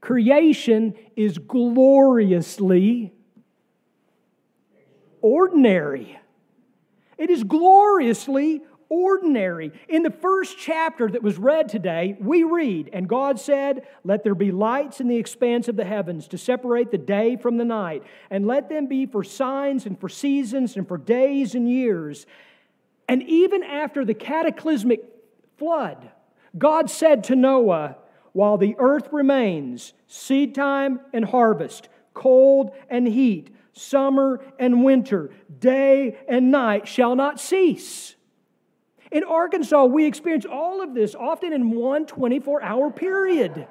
Creation 0.00 0.94
is 1.16 1.38
gloriously 1.38 3.12
ordinary. 5.22 6.18
It 7.16 7.30
is 7.30 7.44
gloriously 7.44 8.62
ordinary. 8.92 9.72
In 9.88 10.02
the 10.02 10.10
first 10.10 10.58
chapter 10.58 11.08
that 11.08 11.22
was 11.22 11.38
read 11.38 11.70
today, 11.70 12.14
we 12.20 12.42
read, 12.42 12.90
And 12.92 13.08
God 13.08 13.40
said, 13.40 13.86
Let 14.04 14.22
there 14.22 14.34
be 14.34 14.52
lights 14.52 15.00
in 15.00 15.08
the 15.08 15.16
expanse 15.16 15.66
of 15.68 15.76
the 15.76 15.84
heavens 15.84 16.28
to 16.28 16.36
separate 16.36 16.90
the 16.90 16.98
day 16.98 17.36
from 17.36 17.56
the 17.56 17.64
night, 17.64 18.02
and 18.28 18.46
let 18.46 18.68
them 18.68 18.88
be 18.88 19.06
for 19.06 19.24
signs 19.24 19.86
and 19.86 19.98
for 19.98 20.10
seasons 20.10 20.76
and 20.76 20.86
for 20.86 20.98
days 20.98 21.54
and 21.54 21.66
years. 21.70 22.26
And 23.08 23.22
even 23.22 23.62
after 23.62 24.04
the 24.04 24.14
cataclysmic 24.14 25.02
flood, 25.56 26.10
God 26.58 26.90
said 26.90 27.24
to 27.24 27.34
Noah, 27.34 27.96
While 28.32 28.58
the 28.58 28.76
earth 28.78 29.08
remains, 29.10 29.94
seed 30.06 30.54
time 30.54 31.00
and 31.14 31.24
harvest, 31.24 31.88
cold 32.12 32.72
and 32.90 33.08
heat, 33.08 33.54
summer 33.72 34.44
and 34.58 34.84
winter, 34.84 35.30
day 35.58 36.18
and 36.28 36.50
night 36.50 36.86
shall 36.86 37.16
not 37.16 37.40
cease. 37.40 38.14
In 39.10 39.24
Arkansas, 39.24 39.84
we 39.84 40.06
experience 40.06 40.46
all 40.46 40.82
of 40.82 40.94
this 40.94 41.14
often 41.14 41.52
in 41.52 41.70
one 41.70 42.06
24 42.06 42.62
hour 42.62 42.90
period. 42.90 43.66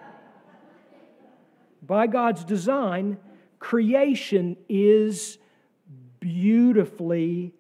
By 1.82 2.08
God's 2.08 2.44
design, 2.44 3.18
creation 3.60 4.56
is 4.70 5.40
beautifully 6.20 7.54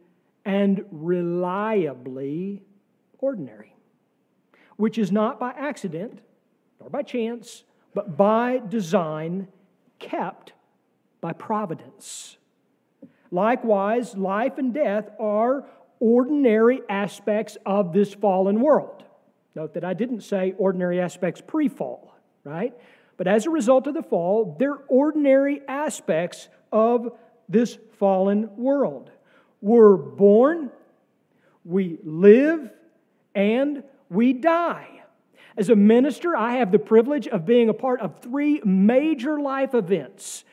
and 0.46 0.86
reliably 0.92 2.64
ordinary, 3.18 3.76
which 4.78 4.98
is 4.98 5.12
not 5.12 5.40
by 5.40 5.52
accident 5.52 6.20
nor 6.80 6.90
by 6.90 7.02
chance, 7.02 7.64
but 7.94 8.16
by 8.16 8.62
design 8.70 9.48
kept 10.00 10.54
by 11.22 11.34
providence. 11.34 12.38
Likewise, 13.30 14.18
life 14.18 14.58
and 14.58 14.74
death 14.74 15.10
are 15.20 15.66
ordinary 16.00 16.82
aspects 16.90 17.58
of 17.66 17.94
this 17.94 18.14
fallen 18.14 18.60
world. 18.60 19.04
Note 19.56 19.76
that 19.76 19.86
I 19.86 19.94
didn't 19.94 20.22
say 20.22 20.54
ordinary 20.58 21.00
aspects 21.00 21.42
pre 21.46 21.70
fall, 21.70 22.14
right? 22.44 22.74
But 23.18 23.28
as 23.28 23.46
a 23.46 23.50
result 23.50 23.88
of 23.88 23.94
the 23.94 24.04
fall, 24.04 24.56
they're 24.60 24.80
ordinary 24.88 25.62
aspects 25.68 26.50
of 26.72 27.12
this 27.48 27.78
fallen 28.00 28.50
world. 28.58 29.12
We're 29.62 29.96
born, 29.96 30.72
we 31.64 32.00
live, 32.04 32.72
and 33.36 33.84
we 34.10 34.34
die. 34.34 35.04
As 35.56 35.70
a 35.70 35.76
minister, 35.76 36.36
I 36.36 36.56
have 36.56 36.72
the 36.72 36.80
privilege 36.80 37.28
of 37.28 37.46
being 37.46 37.70
a 37.70 37.74
part 37.74 38.02
of 38.02 38.22
three 38.22 38.62
major 38.66 39.40
life 39.40 39.76
events 39.76 40.46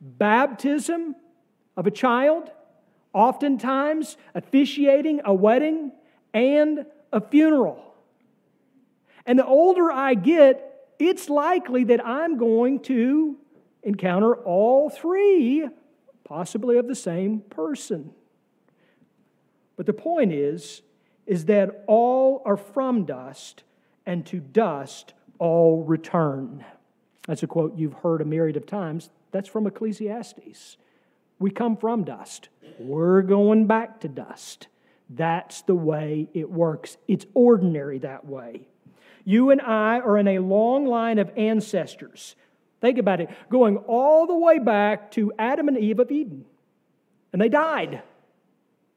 baptism 0.00 1.16
of 1.76 1.86
a 1.86 1.90
child, 1.90 2.50
oftentimes 3.12 4.16
officiating 4.34 5.20
a 5.24 5.34
wedding 5.34 5.92
and 6.34 6.86
a 7.12 7.20
funeral. 7.20 7.82
And 9.24 9.38
the 9.38 9.46
older 9.46 9.90
I 9.90 10.14
get, 10.14 10.88
it's 10.98 11.28
likely 11.28 11.84
that 11.84 12.04
I'm 12.06 12.38
going 12.38 12.80
to 12.80 13.36
encounter 13.82 14.34
all 14.34 14.90
three, 14.90 15.68
possibly 16.24 16.76
of 16.76 16.88
the 16.88 16.94
same 16.94 17.40
person. 17.40 18.12
But 19.76 19.86
the 19.86 19.92
point 19.92 20.32
is, 20.32 20.82
is 21.26 21.46
that 21.46 21.84
all 21.86 22.42
are 22.44 22.56
from 22.56 23.04
dust, 23.04 23.64
and 24.06 24.24
to 24.26 24.38
dust 24.38 25.12
all 25.38 25.82
return. 25.82 26.64
That's 27.26 27.42
a 27.42 27.46
quote 27.46 27.76
you've 27.76 27.94
heard 27.94 28.20
a 28.20 28.24
myriad 28.24 28.56
of 28.56 28.66
times. 28.66 29.10
That's 29.36 29.50
from 29.50 29.66
Ecclesiastes. 29.66 30.78
We 31.38 31.50
come 31.50 31.76
from 31.76 32.04
dust, 32.04 32.48
we're 32.78 33.20
going 33.20 33.66
back 33.66 34.00
to 34.00 34.08
dust. 34.08 34.68
That's 35.10 35.60
the 35.60 35.74
way 35.74 36.30
it 36.32 36.50
works. 36.50 36.96
It's 37.06 37.26
ordinary 37.34 37.98
that 37.98 38.24
way. 38.24 38.66
You 39.26 39.50
and 39.50 39.60
I 39.60 40.00
are 40.00 40.16
in 40.16 40.26
a 40.26 40.38
long 40.38 40.86
line 40.86 41.18
of 41.18 41.30
ancestors. 41.36 42.34
Think 42.80 42.96
about 42.96 43.20
it, 43.20 43.28
going 43.50 43.76
all 43.76 44.26
the 44.26 44.34
way 44.34 44.58
back 44.58 45.10
to 45.12 45.34
Adam 45.38 45.68
and 45.68 45.76
Eve 45.76 46.00
of 46.00 46.10
Eden. 46.10 46.46
And 47.34 47.42
they 47.42 47.50
died 47.50 48.02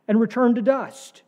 and 0.08 0.22
returned 0.22 0.56
to 0.56 0.62
dust. 0.62 1.22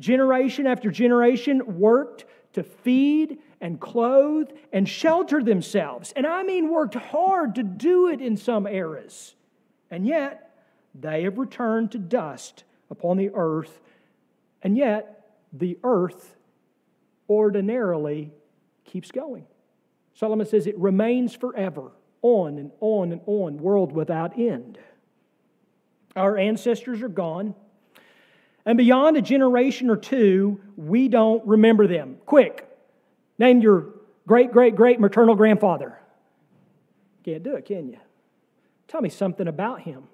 Generation 0.00 0.66
after 0.66 0.90
generation 0.90 1.78
worked 1.78 2.24
to 2.54 2.64
feed 2.64 3.38
and 3.60 3.78
clothe 3.80 4.50
and 4.72 4.88
shelter 4.88 5.42
themselves. 5.42 6.12
And 6.16 6.26
I 6.26 6.42
mean, 6.42 6.70
worked 6.70 6.94
hard 6.94 7.56
to 7.56 7.62
do 7.62 8.08
it 8.08 8.20
in 8.20 8.36
some 8.36 8.66
eras. 8.66 9.34
And 9.90 10.06
yet, 10.06 10.64
they 10.94 11.24
have 11.24 11.38
returned 11.38 11.92
to 11.92 11.98
dust 11.98 12.64
upon 12.90 13.16
the 13.16 13.30
earth. 13.34 13.80
And 14.62 14.76
yet, 14.76 15.36
the 15.52 15.78
earth 15.84 16.36
ordinarily 17.28 18.32
keeps 18.84 19.10
going. 19.10 19.46
Solomon 20.14 20.46
says 20.46 20.66
it 20.66 20.78
remains 20.78 21.34
forever, 21.34 21.92
on 22.22 22.58
and 22.58 22.70
on 22.80 23.12
and 23.12 23.20
on, 23.26 23.58
world 23.58 23.92
without 23.92 24.38
end. 24.38 24.78
Our 26.16 26.36
ancestors 26.36 27.02
are 27.02 27.08
gone. 27.08 27.54
And 28.66 28.76
beyond 28.76 29.16
a 29.16 29.22
generation 29.22 29.88
or 29.88 29.96
two, 29.96 30.60
we 30.76 31.08
don't 31.08 31.46
remember 31.46 31.86
them. 31.86 32.18
Quick, 32.26 32.68
name 33.40 33.60
your 33.60 33.86
great, 34.28 34.52
great, 34.52 34.76
great 34.76 35.00
maternal 35.00 35.34
grandfather. 35.34 35.98
Can't 37.24 37.42
do 37.42 37.56
it, 37.56 37.64
can 37.64 37.88
you? 37.88 37.98
Tell 38.86 39.00
me 39.00 39.08
something 39.08 39.48
about 39.48 39.80
him. 39.80 40.04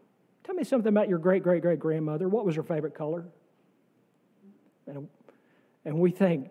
Tell 0.45 0.55
me 0.55 0.65
something 0.65 0.89
about 0.89 1.09
your 1.09 1.19
great, 1.19 1.43
great, 1.43 1.61
great 1.61 1.81
grandmother. 1.81 2.29
What 2.29 2.47
was 2.47 2.55
her 2.55 2.63
favorite 2.63 2.95
color? 2.95 3.25
And, 4.87 5.09
and 5.85 5.99
we 5.99 6.13
think 6.13 6.51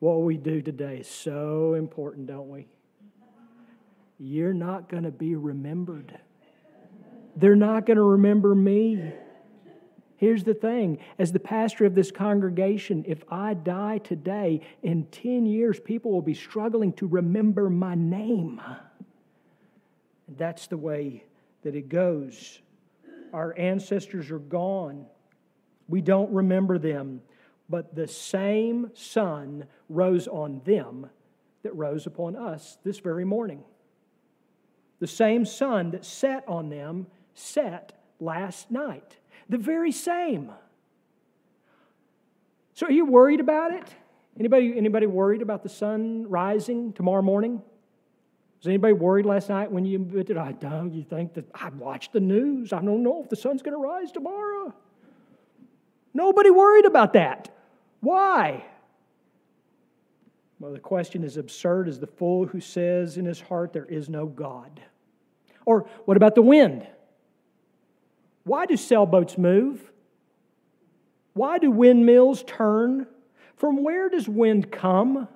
what 0.00 0.22
we 0.22 0.36
do 0.36 0.60
today 0.60 0.98
is 0.98 1.08
so 1.08 1.74
important, 1.74 2.26
don't 2.26 2.48
we? 2.48 2.66
You're 4.18 4.54
not 4.54 4.88
going 4.88 5.04
to 5.04 5.10
be 5.10 5.36
remembered. 5.36 6.18
They're 7.36 7.54
not 7.54 7.86
going 7.86 7.98
to 7.98 8.02
remember 8.02 8.54
me. 8.54 9.12
Here's 10.16 10.44
the 10.44 10.54
thing 10.54 10.98
as 11.18 11.32
the 11.32 11.40
pastor 11.40 11.84
of 11.84 11.94
this 11.94 12.10
congregation, 12.10 13.04
if 13.06 13.22
I 13.30 13.54
die 13.54 13.98
today, 13.98 14.62
in 14.82 15.04
10 15.06 15.44
years, 15.46 15.78
people 15.78 16.10
will 16.10 16.22
be 16.22 16.34
struggling 16.34 16.92
to 16.94 17.06
remember 17.06 17.68
my 17.68 17.94
name. 17.94 18.60
And 20.26 20.38
that's 20.38 20.66
the 20.66 20.78
way 20.78 21.24
that 21.62 21.74
it 21.74 21.88
goes. 21.88 22.60
Our 23.32 23.56
ancestors 23.58 24.30
are 24.30 24.38
gone, 24.38 25.06
we 25.88 26.00
don't 26.00 26.32
remember 26.32 26.78
them, 26.78 27.20
but 27.68 27.94
the 27.94 28.08
same 28.08 28.90
sun 28.94 29.66
rose 29.88 30.26
on 30.26 30.62
them 30.64 31.10
that 31.62 31.74
rose 31.74 32.06
upon 32.06 32.36
us 32.36 32.78
this 32.84 33.00
very 33.00 33.24
morning. 33.24 33.62
The 34.98 35.06
same 35.06 35.44
sun 35.44 35.90
that 35.90 36.04
set 36.04 36.48
on 36.48 36.70
them 36.70 37.06
set 37.34 37.92
last 38.18 38.70
night. 38.70 39.16
The 39.48 39.58
very 39.58 39.92
same. 39.92 40.50
So 42.74 42.86
are 42.86 42.92
you 42.92 43.06
worried 43.06 43.40
about 43.40 43.72
it? 43.72 43.94
Anybody, 44.38 44.76
anybody 44.76 45.06
worried 45.06 45.40
about 45.40 45.62
the 45.62 45.68
sun 45.68 46.26
rising 46.28 46.92
tomorrow 46.92 47.22
morning? 47.22 47.62
Was 48.58 48.66
anybody 48.66 48.92
worried 48.92 49.26
last 49.26 49.48
night 49.48 49.70
when 49.70 49.84
you 49.84 49.96
admitted, 49.96 50.36
I 50.36 50.52
don't, 50.52 50.92
you 50.92 51.02
think 51.02 51.34
that 51.34 51.46
I 51.54 51.70
watched 51.70 52.12
the 52.12 52.20
news. 52.20 52.72
I 52.72 52.82
don't 52.82 53.02
know 53.02 53.22
if 53.22 53.30
the 53.30 53.36
sun's 53.36 53.62
going 53.62 53.74
to 53.74 53.82
rise 53.82 54.12
tomorrow. 54.12 54.74
Nobody 56.12 56.50
worried 56.50 56.84
about 56.84 57.12
that. 57.12 57.48
Why? 58.00 58.64
Well, 60.58 60.72
the 60.72 60.80
question 60.80 61.22
is 61.22 61.36
absurd 61.36 61.88
as 61.88 62.00
the 62.00 62.06
fool 62.06 62.46
who 62.46 62.60
says 62.60 63.18
in 63.18 63.24
his 63.24 63.40
heart, 63.40 63.72
There 63.72 63.84
is 63.84 64.08
no 64.08 64.26
God. 64.26 64.80
Or 65.64 65.88
what 66.06 66.16
about 66.16 66.34
the 66.34 66.42
wind? 66.42 66.86
Why 68.46 68.64
do 68.64 68.76
sailboats 68.76 69.36
move? 69.36 69.90
Why 71.34 71.58
do 71.58 71.68
windmills 71.68 72.44
turn? 72.44 73.08
From 73.56 73.82
where 73.82 74.08
does 74.08 74.28
wind 74.28 74.70
come? 74.70 75.26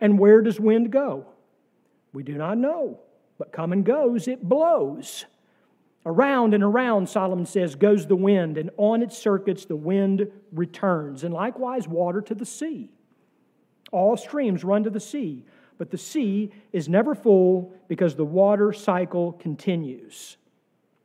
And 0.00 0.18
where 0.18 0.42
does 0.42 0.58
wind 0.58 0.90
go? 0.90 1.26
We 2.12 2.24
do 2.24 2.34
not 2.34 2.58
know, 2.58 2.98
but 3.38 3.52
come 3.52 3.72
and 3.72 3.84
goes, 3.84 4.26
it 4.26 4.42
blows. 4.42 5.24
Around 6.04 6.52
and 6.52 6.64
around, 6.64 7.08
Solomon 7.08 7.46
says, 7.46 7.76
goes 7.76 8.08
the 8.08 8.16
wind, 8.16 8.58
and 8.58 8.70
on 8.76 9.02
its 9.02 9.16
circuits 9.16 9.64
the 9.64 9.76
wind 9.76 10.32
returns, 10.52 11.22
and 11.22 11.32
likewise 11.32 11.86
water 11.86 12.20
to 12.22 12.34
the 12.34 12.44
sea. 12.44 12.90
All 13.92 14.16
streams 14.16 14.64
run 14.64 14.82
to 14.82 14.90
the 14.90 14.98
sea, 14.98 15.44
but 15.78 15.92
the 15.92 15.98
sea 15.98 16.50
is 16.72 16.88
never 16.88 17.14
full 17.14 17.72
because 17.86 18.16
the 18.16 18.24
water 18.24 18.72
cycle 18.72 19.34
continues. 19.34 20.38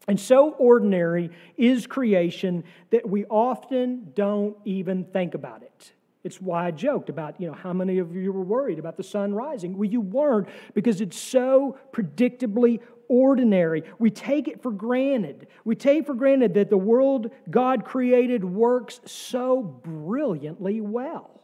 And 0.08 0.20
so 0.20 0.52
ordinary 0.52 1.32
is 1.58 1.88
creation 1.88 2.64
that 2.92 3.10
we 3.10 3.26
often 3.26 4.12
don't 4.14 4.56
even 4.66 5.06
think 5.06 5.34
about 5.34 5.64
it. 5.64 5.94
It's 6.24 6.42
why 6.42 6.68
I 6.68 6.72
joked 6.72 7.10
about, 7.10 7.40
you 7.40 7.48
know, 7.48 7.54
how 7.54 7.72
many 7.72 8.00
of 8.00 8.16
you 8.16 8.32
were 8.32 8.44
worried 8.44 8.80
about 8.80 8.98
the 8.98 9.04
sun 9.04 9.34
rising? 9.34 9.78
Well, 9.78 9.90
you 9.90 10.02
weren't 10.02 10.48
because 10.74 11.00
it's 11.02 11.20
so 11.20 11.78
predictably 11.92 12.80
ordinary. 13.08 13.84
We 14.00 14.10
take 14.10 14.48
it 14.48 14.64
for 14.64 14.72
granted. 14.72 15.48
We 15.64 15.76
take 15.76 16.08
for 16.08 16.16
granted 16.16 16.56
that 16.56 16.70
the 16.70 16.78
world 16.78 17.32
God 17.50 17.86
created 17.86 18.44
works 18.44 19.00
so 19.06 19.62
brilliantly 19.62 20.82
well. 20.82 21.42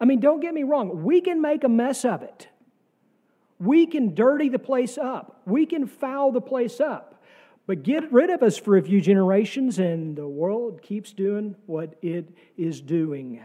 I 0.00 0.04
mean, 0.04 0.20
don't 0.20 0.40
get 0.40 0.54
me 0.54 0.64
wrong, 0.64 1.04
we 1.04 1.20
can 1.20 1.40
make 1.40 1.64
a 1.64 1.68
mess 1.68 2.04
of 2.04 2.22
it. 2.22 2.48
We 3.58 3.86
can 3.86 4.14
dirty 4.14 4.48
the 4.48 4.58
place 4.58 4.98
up. 4.98 5.42
We 5.46 5.66
can 5.66 5.86
foul 5.86 6.32
the 6.32 6.40
place 6.40 6.80
up. 6.80 7.11
But 7.66 7.84
get 7.84 8.12
rid 8.12 8.30
of 8.30 8.42
us 8.42 8.58
for 8.58 8.76
a 8.76 8.82
few 8.82 9.00
generations, 9.00 9.78
and 9.78 10.16
the 10.16 10.26
world 10.26 10.82
keeps 10.82 11.12
doing 11.12 11.54
what 11.66 11.94
it 12.02 12.28
is 12.56 12.80
doing. 12.80 13.42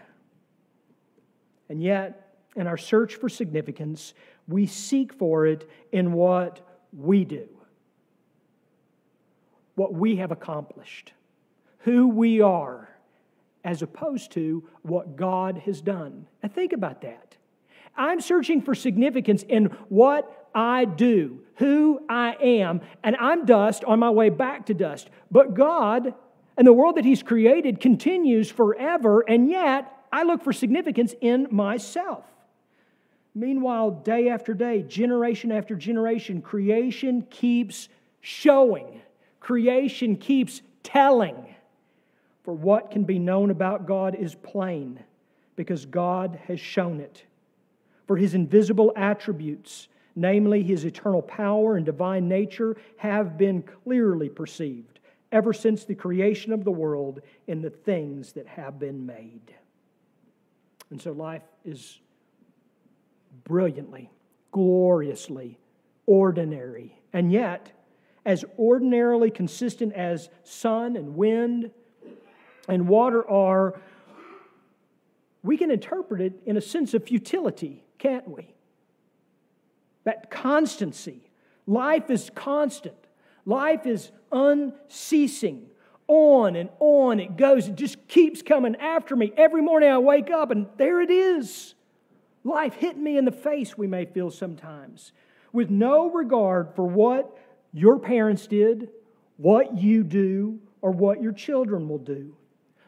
And 1.69 1.81
yet, 1.81 2.35
in 2.55 2.65
our 2.67 2.77
search 2.77 3.15
for 3.15 3.29
significance, 3.29 4.13
we 4.47 4.65
seek 4.65 5.13
for 5.13 5.45
it 5.45 5.69
in 5.91 6.13
what 6.13 6.61
we 6.91 7.25
do, 7.25 7.47
what 9.75 9.93
we 9.93 10.15
have 10.15 10.31
accomplished, 10.31 11.13
who 11.79 12.07
we 12.07 12.41
are, 12.41 12.89
as 13.63 13.81
opposed 13.81 14.31
to 14.31 14.67
what 14.81 15.15
God 15.15 15.59
has 15.59 15.81
done. 15.81 16.25
And 16.41 16.51
think 16.51 16.73
about 16.73 17.01
that. 17.01 17.36
I'm 17.97 18.21
searching 18.21 18.61
for 18.61 18.75
significance 18.75 19.43
in 19.43 19.65
what 19.89 20.49
I 20.53 20.85
do, 20.85 21.41
who 21.55 21.99
I 22.07 22.35
am, 22.41 22.81
and 23.03 23.15
I'm 23.17 23.45
dust 23.45 23.83
on 23.83 23.99
my 23.99 24.09
way 24.09 24.29
back 24.29 24.67
to 24.67 24.73
dust. 24.73 25.09
But 25.31 25.53
God 25.53 26.13
and 26.57 26.65
the 26.65 26.73
world 26.73 26.95
that 26.97 27.05
He's 27.05 27.23
created 27.23 27.79
continues 27.79 28.49
forever, 28.49 29.21
and 29.21 29.49
yet 29.49 29.91
I 30.11 30.23
look 30.23 30.43
for 30.43 30.53
significance 30.53 31.13
in 31.21 31.47
myself. 31.51 32.25
Meanwhile, 33.35 33.91
day 34.03 34.29
after 34.29 34.53
day, 34.55 34.81
generation 34.81 35.51
after 35.51 35.75
generation, 35.75 36.41
creation 36.41 37.21
keeps 37.29 37.89
showing, 38.19 39.01
creation 39.39 40.15
keeps 40.15 40.61
telling. 40.81 41.53
For 42.43 42.53
what 42.53 42.91
can 42.91 43.03
be 43.03 43.19
known 43.19 43.51
about 43.51 43.85
God 43.85 44.15
is 44.15 44.33
plain 44.33 45.03
because 45.55 45.85
God 45.85 46.39
has 46.47 46.59
shown 46.59 46.99
it 46.99 47.23
for 48.07 48.17
his 48.17 48.33
invisible 48.33 48.93
attributes, 48.95 49.89
namely 50.15 50.63
his 50.63 50.85
eternal 50.85 51.21
power 51.21 51.75
and 51.75 51.85
divine 51.85 52.27
nature, 52.27 52.77
have 52.97 53.37
been 53.37 53.61
clearly 53.61 54.29
perceived 54.29 54.99
ever 55.31 55.51
since 55.53 55.83
the 55.83 55.93
creation 55.93 56.53
of 56.53 56.63
the 56.63 56.71
world 56.71 57.19
in 57.47 57.61
the 57.61 57.69
things 57.69 58.31
that 58.33 58.47
have 58.47 58.79
been 58.79 59.05
made. 59.05 59.53
And 60.89 61.01
so 61.01 61.11
life 61.11 61.43
is 61.65 61.99
brilliantly, 63.43 64.09
gloriously 64.51 65.59
ordinary. 66.05 66.97
And 67.11 67.31
yet, 67.31 67.71
as 68.25 68.45
ordinarily 68.57 69.29
consistent 69.29 69.93
as 69.93 70.29
sun 70.43 70.95
and 70.95 71.15
wind 71.15 71.71
and 72.69 72.87
water 72.87 73.29
are, 73.29 73.79
we 75.43 75.57
can 75.57 75.71
interpret 75.71 76.21
it 76.21 76.41
in 76.45 76.55
a 76.55 76.61
sense 76.61 76.93
of 76.93 77.03
futility 77.03 77.83
can't 77.97 78.27
we? 78.27 78.53
That 80.03 80.31
constancy. 80.31 81.29
Life 81.65 82.09
is 82.09 82.29
constant, 82.33 82.95
life 83.45 83.85
is 83.85 84.11
unceasing. 84.31 85.69
on 86.07 86.55
and 86.55 86.69
on 86.79 87.19
it 87.19 87.35
goes. 87.37 87.67
It 87.67 87.75
just 87.75 88.07
keeps 88.07 88.41
coming 88.41 88.75
after 88.77 89.15
me. 89.15 89.33
Every 89.35 89.61
morning 89.61 89.89
I 89.89 89.97
wake 89.97 90.29
up 90.29 90.51
and 90.51 90.67
there 90.77 91.01
it 91.01 91.11
is. 91.11 91.75
Life 92.43 92.75
hitting 92.75 93.03
me 93.03 93.17
in 93.17 93.25
the 93.25 93.31
face, 93.31 93.77
we 93.77 93.87
may 93.87 94.05
feel 94.05 94.31
sometimes, 94.31 95.11
with 95.51 95.69
no 95.69 96.09
regard 96.09 96.73
for 96.75 96.85
what 96.85 97.37
your 97.73 97.99
parents 97.99 98.47
did, 98.47 98.89
what 99.35 99.77
you 99.77 100.03
do, 100.03 100.59
or 100.81 100.91
what 100.91 101.21
your 101.21 101.33
children 101.33 101.89
will 101.89 101.97
do. 101.97 102.35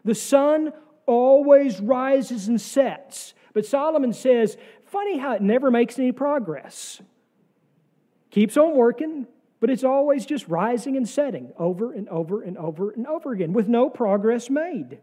The 0.05 0.15
sun 0.15 0.71
always 1.05 1.81
rises 1.81 2.47
and 2.47 2.61
sets, 2.61 3.33
but 3.53 3.65
Solomon 3.65 4.13
says, 4.13 4.55
funny 4.89 5.17
how 5.17 5.33
it 5.33 5.41
never 5.41 5.71
makes 5.71 5.97
any 5.97 6.11
progress. 6.11 7.01
Keeps 8.31 8.57
on 8.57 8.75
working, 8.75 9.27
but 9.59 9.69
it's 9.69 9.83
always 9.83 10.25
just 10.25 10.47
rising 10.47 10.97
and 10.97 11.07
setting 11.07 11.51
over 11.57 11.91
and 11.91 12.07
over 12.09 12.41
and 12.41 12.57
over 12.57 12.91
and 12.91 13.07
over 13.07 13.31
again 13.31 13.53
with 13.53 13.67
no 13.67 13.89
progress 13.89 14.49
made. 14.49 14.99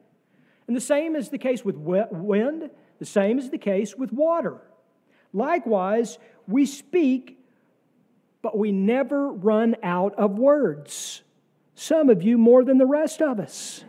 And 0.66 0.76
the 0.76 0.80
same 0.80 1.16
is 1.16 1.28
the 1.28 1.38
case 1.38 1.64
with 1.64 1.76
wind, 1.76 2.70
the 2.98 3.06
same 3.06 3.38
is 3.38 3.50
the 3.50 3.58
case 3.58 3.94
with 3.94 4.12
water. 4.12 4.58
Likewise, 5.32 6.18
we 6.48 6.66
speak, 6.66 7.38
but 8.42 8.56
we 8.56 8.72
never 8.72 9.30
run 9.30 9.76
out 9.82 10.14
of 10.14 10.38
words. 10.38 11.22
Some 11.74 12.08
of 12.08 12.22
you 12.22 12.38
more 12.38 12.64
than 12.64 12.78
the 12.78 12.86
rest 12.86 13.20
of 13.20 13.38
us. 13.38 13.84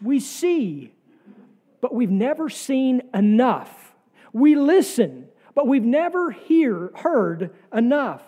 We 0.00 0.20
see, 0.20 0.92
but 1.82 1.92
we've 1.92 2.10
never 2.10 2.48
seen 2.48 3.02
enough. 3.12 3.92
We 4.32 4.54
listen, 4.54 5.28
but 5.54 5.66
we've 5.66 5.84
never 5.84 6.30
hear, 6.30 6.92
heard 6.94 7.50
enough. 7.74 8.22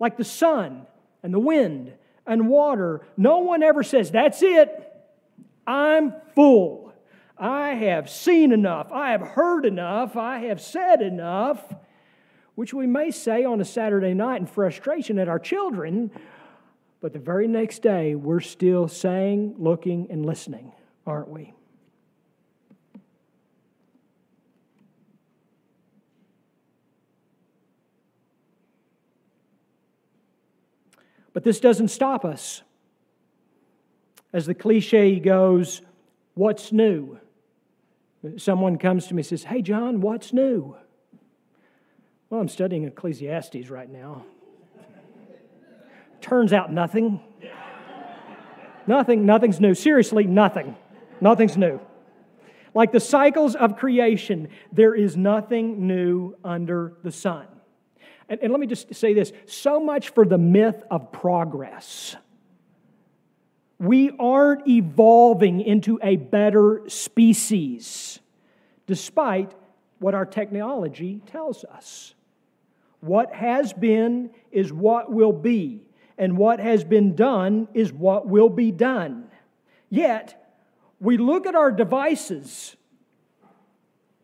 Like 0.00 0.16
the 0.16 0.24
sun 0.24 0.86
and 1.22 1.32
the 1.32 1.38
wind 1.38 1.92
and 2.26 2.48
water, 2.48 3.06
no 3.16 3.38
one 3.38 3.62
ever 3.62 3.84
says, 3.84 4.10
That's 4.10 4.42
it. 4.42 4.70
I'm 5.66 6.14
full. 6.34 6.92
I 7.36 7.74
have 7.74 8.10
seen 8.10 8.52
enough. 8.52 8.90
I 8.90 9.10
have 9.10 9.20
heard 9.20 9.64
enough. 9.64 10.16
I 10.16 10.40
have 10.46 10.60
said 10.60 11.02
enough, 11.02 11.62
which 12.54 12.74
we 12.74 12.86
may 12.86 13.10
say 13.10 13.44
on 13.44 13.60
a 13.60 13.64
Saturday 13.64 14.14
night 14.14 14.40
in 14.40 14.46
frustration 14.46 15.18
at 15.18 15.28
our 15.28 15.38
children, 15.38 16.10
but 17.00 17.12
the 17.12 17.18
very 17.20 17.46
next 17.46 17.80
day 17.82 18.14
we're 18.16 18.40
still 18.40 18.88
saying, 18.88 19.54
looking, 19.58 20.08
and 20.10 20.26
listening, 20.26 20.72
aren't 21.06 21.28
we? 21.28 21.52
But 31.38 31.44
this 31.44 31.60
doesn't 31.60 31.86
stop 31.86 32.24
us. 32.24 32.62
As 34.32 34.46
the 34.46 34.54
cliche 34.54 35.20
goes, 35.20 35.82
what's 36.34 36.72
new? 36.72 37.20
Someone 38.38 38.76
comes 38.76 39.06
to 39.06 39.14
me 39.14 39.20
and 39.20 39.26
says, 39.26 39.44
Hey, 39.44 39.62
John, 39.62 40.00
what's 40.00 40.32
new? 40.32 40.74
Well, 42.28 42.40
I'm 42.40 42.48
studying 42.48 42.82
Ecclesiastes 42.82 43.70
right 43.70 43.88
now. 43.88 44.24
Turns 46.20 46.52
out 46.52 46.72
nothing. 46.72 47.20
nothing, 48.88 49.24
nothing's 49.24 49.60
new. 49.60 49.74
Seriously, 49.74 50.24
nothing. 50.24 50.74
Nothing's 51.20 51.56
new. 51.56 51.78
Like 52.74 52.90
the 52.90 52.98
cycles 52.98 53.54
of 53.54 53.76
creation, 53.76 54.48
there 54.72 54.92
is 54.92 55.16
nothing 55.16 55.86
new 55.86 56.34
under 56.42 56.94
the 57.04 57.12
sun. 57.12 57.46
And, 58.28 58.40
and 58.42 58.52
let 58.52 58.60
me 58.60 58.66
just 58.66 58.94
say 58.94 59.14
this 59.14 59.32
so 59.46 59.80
much 59.80 60.10
for 60.10 60.24
the 60.24 60.38
myth 60.38 60.82
of 60.90 61.12
progress. 61.12 62.16
We 63.78 64.10
aren't 64.18 64.66
evolving 64.68 65.60
into 65.60 66.00
a 66.02 66.16
better 66.16 66.82
species, 66.88 68.18
despite 68.86 69.52
what 70.00 70.14
our 70.14 70.26
technology 70.26 71.22
tells 71.26 71.64
us. 71.64 72.14
What 73.00 73.32
has 73.32 73.72
been 73.72 74.30
is 74.50 74.72
what 74.72 75.12
will 75.12 75.32
be, 75.32 75.82
and 76.16 76.36
what 76.36 76.58
has 76.58 76.82
been 76.82 77.14
done 77.14 77.68
is 77.72 77.92
what 77.92 78.26
will 78.26 78.48
be 78.48 78.72
done. 78.72 79.30
Yet, 79.88 80.34
we 81.00 81.16
look 81.16 81.46
at 81.46 81.54
our 81.54 81.70
devices 81.70 82.76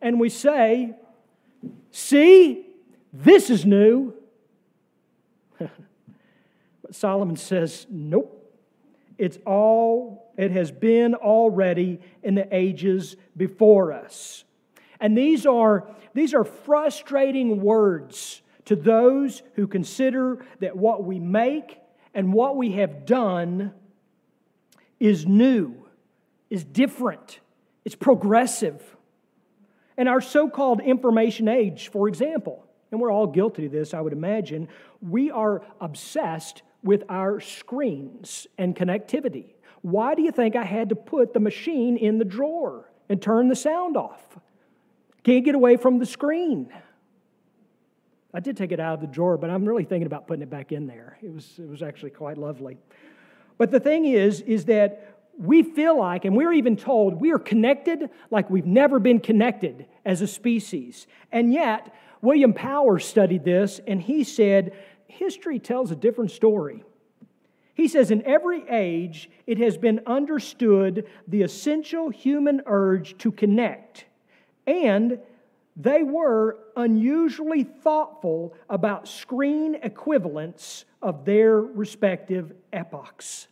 and 0.03 0.19
we 0.19 0.29
say, 0.29 0.95
See, 1.93 2.64
this 3.15 3.49
is 3.49 3.65
new. 3.65 4.13
but 5.59 5.71
Solomon 6.91 7.37
says, 7.37 7.87
nope. 7.89 8.41
It's 9.17 9.39
all, 9.47 10.33
it 10.37 10.51
has 10.51 10.73
been 10.73 11.15
already 11.15 12.01
in 12.25 12.35
the 12.35 12.49
ages 12.55 13.15
before 13.37 13.93
us. 13.93 14.45
And 14.99 15.17
these 15.17 15.47
are, 15.47 15.89
these 16.13 16.35
are 16.35 16.43
frustrating 16.43 17.61
words 17.61 18.43
to 18.65 18.75
those 18.75 19.43
who 19.55 19.69
consider 19.69 20.45
that 20.59 20.77
what 20.77 21.05
we 21.05 21.21
make 21.21 21.79
and 22.15 22.33
what 22.33 22.57
we 22.57 22.73
have 22.73 23.07
done 23.07 23.73
is 24.99 25.27
new, 25.27 25.87
is 26.51 26.65
different, 26.65 27.41
it's 27.85 27.95
progressive. 27.95 28.83
And 29.97 30.09
our 30.09 30.21
so 30.21 30.49
called 30.49 30.81
information 30.81 31.47
age, 31.47 31.89
for 31.89 32.09
example, 32.09 32.65
and 32.95 33.01
we're 33.01 33.11
all 33.11 33.27
guilty 33.27 33.67
of 33.67 33.73
this, 33.73 33.93
I 33.93 34.01
would 34.01 34.13
imagine, 34.13 34.69
we 35.03 35.29
are 35.33 35.63
obsessed 35.81 36.63
with 36.85 37.03
our 37.09 37.41
screens 37.41 38.47
and 38.57 38.77
connectivity. 38.77 39.47
Why 39.83 40.15
do 40.15 40.23
you 40.23 40.31
think 40.31 40.55
I 40.55 40.63
had 40.63 40.91
to 40.91 40.95
put 40.95 41.35
the 41.35 41.41
machine 41.41 41.97
in 41.97 42.19
the 42.19 42.25
drawer 42.25 42.89
and 43.09 43.21
turn 43.21 43.49
the 43.49 43.57
sound 43.57 43.97
off? 43.97 44.39
Can't 45.25 45.45
get 45.45 45.57
away 45.57 45.77
from 45.77 45.99
the 45.99 46.07
screen. 46.07 46.73
I 48.33 48.39
did 48.39 48.57
take 48.57 48.71
it 48.71 48.79
out 48.79 48.95
of 48.95 49.01
the 49.01 49.09
drawer, 49.09 49.37
but 49.37 49.51
I'm 49.51 49.65
really 49.65 49.85
thinking 49.85 50.07
about 50.07 50.29
putting 50.29 50.43
it 50.43 50.51
back 50.51 50.71
in 50.71 50.87
there. 50.87 51.19
It 51.21 51.35
was, 51.35 51.59
it 51.59 51.69
was 51.69 51.83
actually 51.83 52.11
quite 52.11 52.39
lovely. 52.39 52.79
But 53.59 53.73
the 53.73 53.81
thing 53.81 54.05
is, 54.05 54.41
is 54.41 54.67
that 54.67 55.17
we 55.37 55.65
feel 55.65 55.99
like, 55.99 56.25
and 56.25 56.37
we're 56.37 56.53
even 56.53 56.77
told, 56.77 57.21
we 57.21 57.33
are 57.33 57.41
connected 57.41 58.09
like 58.31 58.51
we've 58.51 58.67
never 58.67 59.01
been 59.01 59.19
connected 59.19 59.87
as 60.05 60.23
a 60.23 60.29
species. 60.29 61.09
And 61.33 61.53
yet, 61.53 61.93
William 62.25 62.55
Powers 62.55 63.05
studied 63.05 63.45
this, 63.45 63.83
and 63.87 64.01
he 64.01 64.25
said, 64.25 64.73
History 65.07 65.59
tells 65.59 65.91
a 65.91 65.97
different 65.97 66.31
story. 66.31 66.83
He 67.75 67.87
says, 67.87 68.11
In 68.11 68.25
every 68.25 68.67
age, 68.69 69.29
it 69.47 69.59
has 69.59 69.77
been 69.77 70.01
understood 70.07 71.07
the 71.29 71.43
essential 71.43 72.09
human 72.09 72.63
urge 72.65 73.19
to 73.19 73.31
connect, 73.31 74.07
and 74.67 75.19
they 75.77 76.03
were 76.03 76.59
unusually 76.77 77.63
thoughtful 77.63 78.55
about 78.71 79.07
screen 79.07 79.75
equivalents 79.83 80.87
of 81.03 81.27
their 81.27 81.61
respective 81.61 82.55
epochs. 82.73 83.49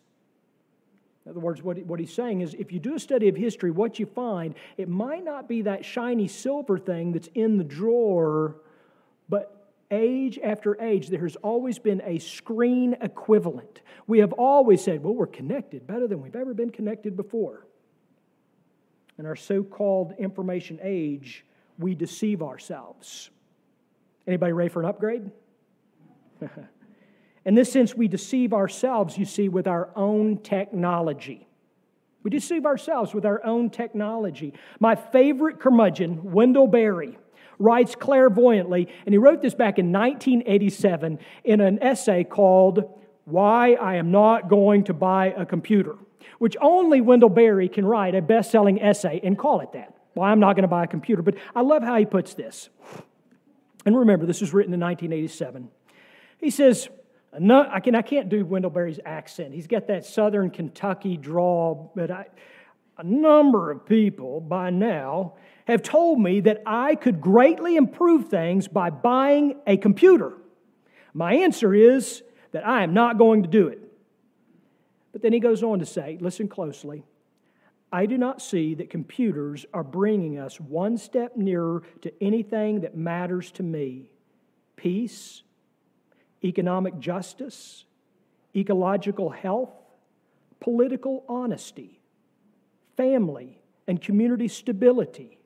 In 1.25 1.31
other 1.31 1.41
words, 1.41 1.63
what, 1.63 1.79
what 1.87 2.01
he's 2.01 2.13
saying 2.13 2.41
is 2.41 2.55
if 2.55 2.73
you 2.73 2.81
do 2.81 2.95
a 2.95 2.99
study 2.99 3.29
of 3.29 3.37
history, 3.37 3.71
what 3.71 3.99
you 3.99 4.07
find, 4.07 4.55
it 4.77 4.89
might 4.89 5.25
not 5.25 5.49
be 5.49 5.63
that 5.63 5.85
shiny 5.85 6.27
silver 6.27 6.79
thing 6.79 7.13
that's 7.13 7.29
in 7.35 7.59
the 7.59 7.65
drawer, 7.65 8.57
but 9.29 9.71
age 9.93 10.39
after 10.43 10.81
age, 10.81 11.09
there 11.09 11.23
has 11.23 11.37
always 11.37 11.79
been 11.79 12.03
a 12.05 12.19
screen 12.19 12.97
equivalent. 13.01 13.83
We 14.07 14.19
have 14.19 14.33
always 14.33 14.83
said, 14.83 15.05
well, 15.05 15.15
we're 15.15 15.27
connected 15.27 15.87
better 15.87 16.09
than 16.09 16.21
we've 16.21 16.35
ever 16.35 16.55
been 16.55 16.71
connected 16.71 17.17
before. 17.17 17.67
In 19.19 19.27
our 19.27 19.37
so 19.37 19.63
called 19.63 20.15
information 20.19 20.81
age, 20.83 21.45
we 21.79 21.95
deceive 21.95 22.43
ourselves. 22.43 23.31
Anybody 24.27 24.53
ready 24.53 24.71
for 24.71 24.81
an 24.81 24.87
upgrade? 24.87 25.31
In 27.45 27.55
this 27.55 27.73
sense, 27.73 27.95
we 27.95 28.09
deceive 28.09 28.53
ourselves, 28.53 29.19
you 29.19 29.25
see, 29.25 29.49
with 29.49 29.67
our 29.67 29.91
own 29.97 30.39
technology. 30.39 31.47
We 32.23 32.31
deceive 32.31 32.67
ourselves 32.67 33.15
with 33.15 33.27
our 33.27 33.45
own 33.45 33.71
technology. 33.71 34.55
My 34.79 34.95
favorite 34.95 35.59
curmudgeon, 35.59 36.33
Wendell 36.33 36.69
Berry, 36.69 37.19
writes 37.59 37.95
clairvoyantly, 37.95 38.89
and 39.07 39.13
he 39.13 39.19
wrote 39.19 39.43
this 39.43 39.55
back 39.55 39.79
in 39.79 39.93
1987 39.93 41.19
in 41.45 41.61
an 41.61 41.83
essay 41.83 42.25
called 42.25 42.85
Why 43.25 43.75
I 43.75 43.97
Am 43.97 44.11
Not 44.11 44.49
Going 44.49 44.85
to 44.85 44.95
Buy 44.95 45.35
a 45.37 45.45
Computer, 45.45 45.97
which 46.39 46.57
only 46.61 47.01
Wendell 47.01 47.29
Berry 47.29 47.69
can 47.69 47.85
write 47.85 48.15
a 48.15 48.23
best 48.23 48.51
selling 48.51 48.81
essay 48.81 49.21
and 49.23 49.37
call 49.37 49.61
it 49.61 49.73
that. 49.73 49.97
Why 50.15 50.31
I'm 50.31 50.41
not 50.41 50.55
going 50.55 50.63
to 50.63 50.69
buy 50.69 50.85
a 50.85 50.89
computer. 50.89 51.23
But 51.23 51.37
I 51.55 51.63
love 51.63 51.83
how 51.83 51.97
he 51.97 52.05
puts 52.05 52.35
this. 52.35 52.69
And 53.85 53.97
remember, 53.97 54.27
this 54.27 54.41
was 54.41 54.53
written 54.53 54.75
in 54.75 54.81
1987. 54.81 55.71
He 56.39 56.51
says, 56.51 56.89
no, 57.39 57.67
I, 57.71 57.81
can, 57.81 57.95
I 57.95 58.03
can't 58.03 58.29
do 58.29 58.45
Wendell 58.45 58.71
Berry's 58.71 59.01
accent. 59.05 59.55
He's 59.55 59.67
got 59.67 59.87
that 59.87 60.05
southern 60.05 60.51
Kentucky 60.51 61.17
drawl, 61.17 61.93
but 61.95 62.11
I, 62.11 62.27
a 62.99 63.05
number 63.05 63.71
of 63.71 63.87
people 63.87 64.41
by 64.41 64.71
now 64.71 65.35
have 65.67 65.83
told 65.83 66.21
me 66.21 66.41
that 66.41 66.63
I 66.67 66.95
could 66.95 67.21
greatly 67.21 67.77
improve 67.77 68.29
things 68.29 68.69
by 68.69 68.91
buying 68.91 69.57
a 69.67 69.77
computer. 69.77 70.35
My 71.15 71.35
answer 71.35 71.75
is 71.75 72.23
that 72.53 72.67
I 72.67 72.83
am 72.83 72.93
not 72.93 73.19
going 73.19 73.43
to 73.43 73.49
do 73.49 73.69
it. 73.69 73.81
But 75.13 75.23
then 75.23 75.33
he 75.33 75.41
goes 75.41 75.63
on 75.63 75.79
to 75.79 75.87
say, 75.87 76.19
listen 76.21 76.49
closely. 76.49 77.05
I 77.93 78.07
do 78.07 78.17
not 78.17 78.41
see 78.41 78.75
that 78.77 78.89
computers 78.89 79.67
are 79.75 79.85
bringing 79.85 80.39
us 80.39 80.59
one 80.59 80.97
step 80.97 81.37
nearer 81.37 81.83
to 82.01 82.13
anything 82.23 82.81
that 82.81 82.97
matters 82.97 83.51
to 83.53 83.63
me 83.63 84.11
peace, 84.77 85.43
economic 86.45 86.99
justice, 86.99 87.85
ecological 88.55 89.31
health, 89.31 89.73
political 90.61 91.25
honesty, 91.29 92.01
family 92.97 93.61
and 93.89 94.01
community 94.01 94.49
stability, 94.49 95.39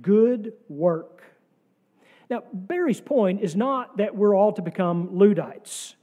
good 0.00 0.52
work. 0.68 1.22
Now, 2.30 2.42
Berry's 2.52 3.00
point 3.00 3.40
is 3.40 3.56
not 3.56 3.96
that 3.98 4.14
we're 4.16 4.34
all 4.34 4.52
to 4.52 4.62
become 4.62 5.18
Luddites, 5.18 5.94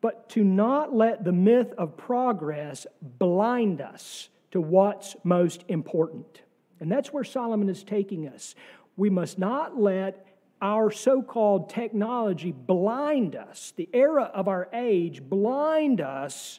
but 0.00 0.28
to 0.30 0.44
not 0.44 0.94
let 0.94 1.24
the 1.24 1.32
myth 1.32 1.72
of 1.78 1.96
progress 1.96 2.86
blind 3.00 3.80
us 3.80 4.28
to 4.50 4.60
what's 4.60 5.16
most 5.24 5.64
important. 5.68 6.42
And 6.80 6.90
that's 6.90 7.12
where 7.12 7.24
Solomon 7.24 7.68
is 7.68 7.82
taking 7.82 8.28
us. 8.28 8.54
We 8.96 9.08
must 9.08 9.38
not 9.38 9.80
let 9.80 10.23
our 10.64 10.90
so 10.90 11.20
called 11.20 11.68
technology 11.68 12.50
blind 12.50 13.36
us, 13.36 13.74
the 13.76 13.86
era 13.92 14.30
of 14.32 14.48
our 14.48 14.66
age 14.72 15.22
blind 15.22 16.00
us 16.00 16.58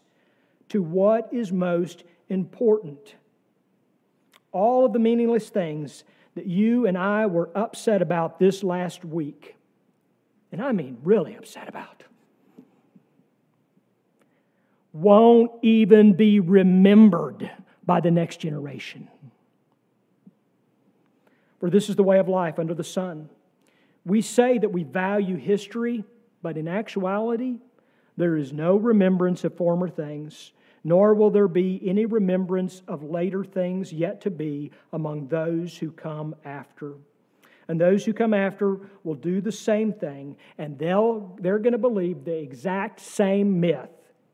to 0.69 0.83
what 0.83 1.27
is 1.33 1.51
most 1.51 2.03
important. 2.29 3.15
All 4.51 4.85
of 4.85 4.93
the 4.93 4.99
meaningless 4.99 5.49
things 5.49 6.03
that 6.35 6.45
you 6.45 6.85
and 6.85 6.95
I 6.95 7.25
were 7.25 7.49
upset 7.55 8.03
about 8.03 8.37
this 8.37 8.63
last 8.63 9.03
week, 9.03 9.55
and 10.51 10.61
I 10.61 10.71
mean 10.71 10.99
really 11.03 11.35
upset 11.35 11.67
about, 11.67 12.03
won't 14.93 15.51
even 15.63 16.13
be 16.13 16.39
remembered 16.39 17.49
by 17.83 18.01
the 18.01 18.11
next 18.11 18.37
generation. 18.37 19.07
For 21.59 21.71
this 21.71 21.89
is 21.89 21.95
the 21.95 22.03
way 22.03 22.19
of 22.19 22.29
life 22.29 22.59
under 22.59 22.75
the 22.75 22.83
sun. 22.83 23.29
We 24.05 24.21
say 24.21 24.59
that 24.59 24.71
we 24.71 24.83
value 24.83 25.35
history, 25.35 26.03
but 26.41 26.57
in 26.57 26.67
actuality, 26.67 27.57
there 28.17 28.37
is 28.37 28.53
no 28.53 28.77
remembrance 28.77 29.43
of 29.43 29.55
former 29.55 29.89
things, 29.89 30.53
nor 30.83 31.15
will 31.15 31.31
there 31.31 31.47
be 31.47 31.81
any 31.83 32.05
remembrance 32.05 32.83
of 32.87 33.03
later 33.03 33.43
things 33.43 33.91
yet 33.91 34.21
to 34.21 34.29
be 34.29 34.71
among 34.93 35.27
those 35.27 35.75
who 35.77 35.91
come 35.91 36.35
after. 36.45 36.93
And 37.67 37.81
those 37.81 38.05
who 38.05 38.13
come 38.13 38.33
after 38.33 38.77
will 39.03 39.15
do 39.15 39.41
the 39.41 39.51
same 39.51 39.91
thing, 39.91 40.37
and 40.59 40.77
they'll, 40.77 41.35
they're 41.41 41.57
going 41.57 41.73
to 41.73 41.79
believe 41.79 42.23
the 42.23 42.37
exact 42.37 42.99
same 42.99 43.59
myth. 43.59 43.89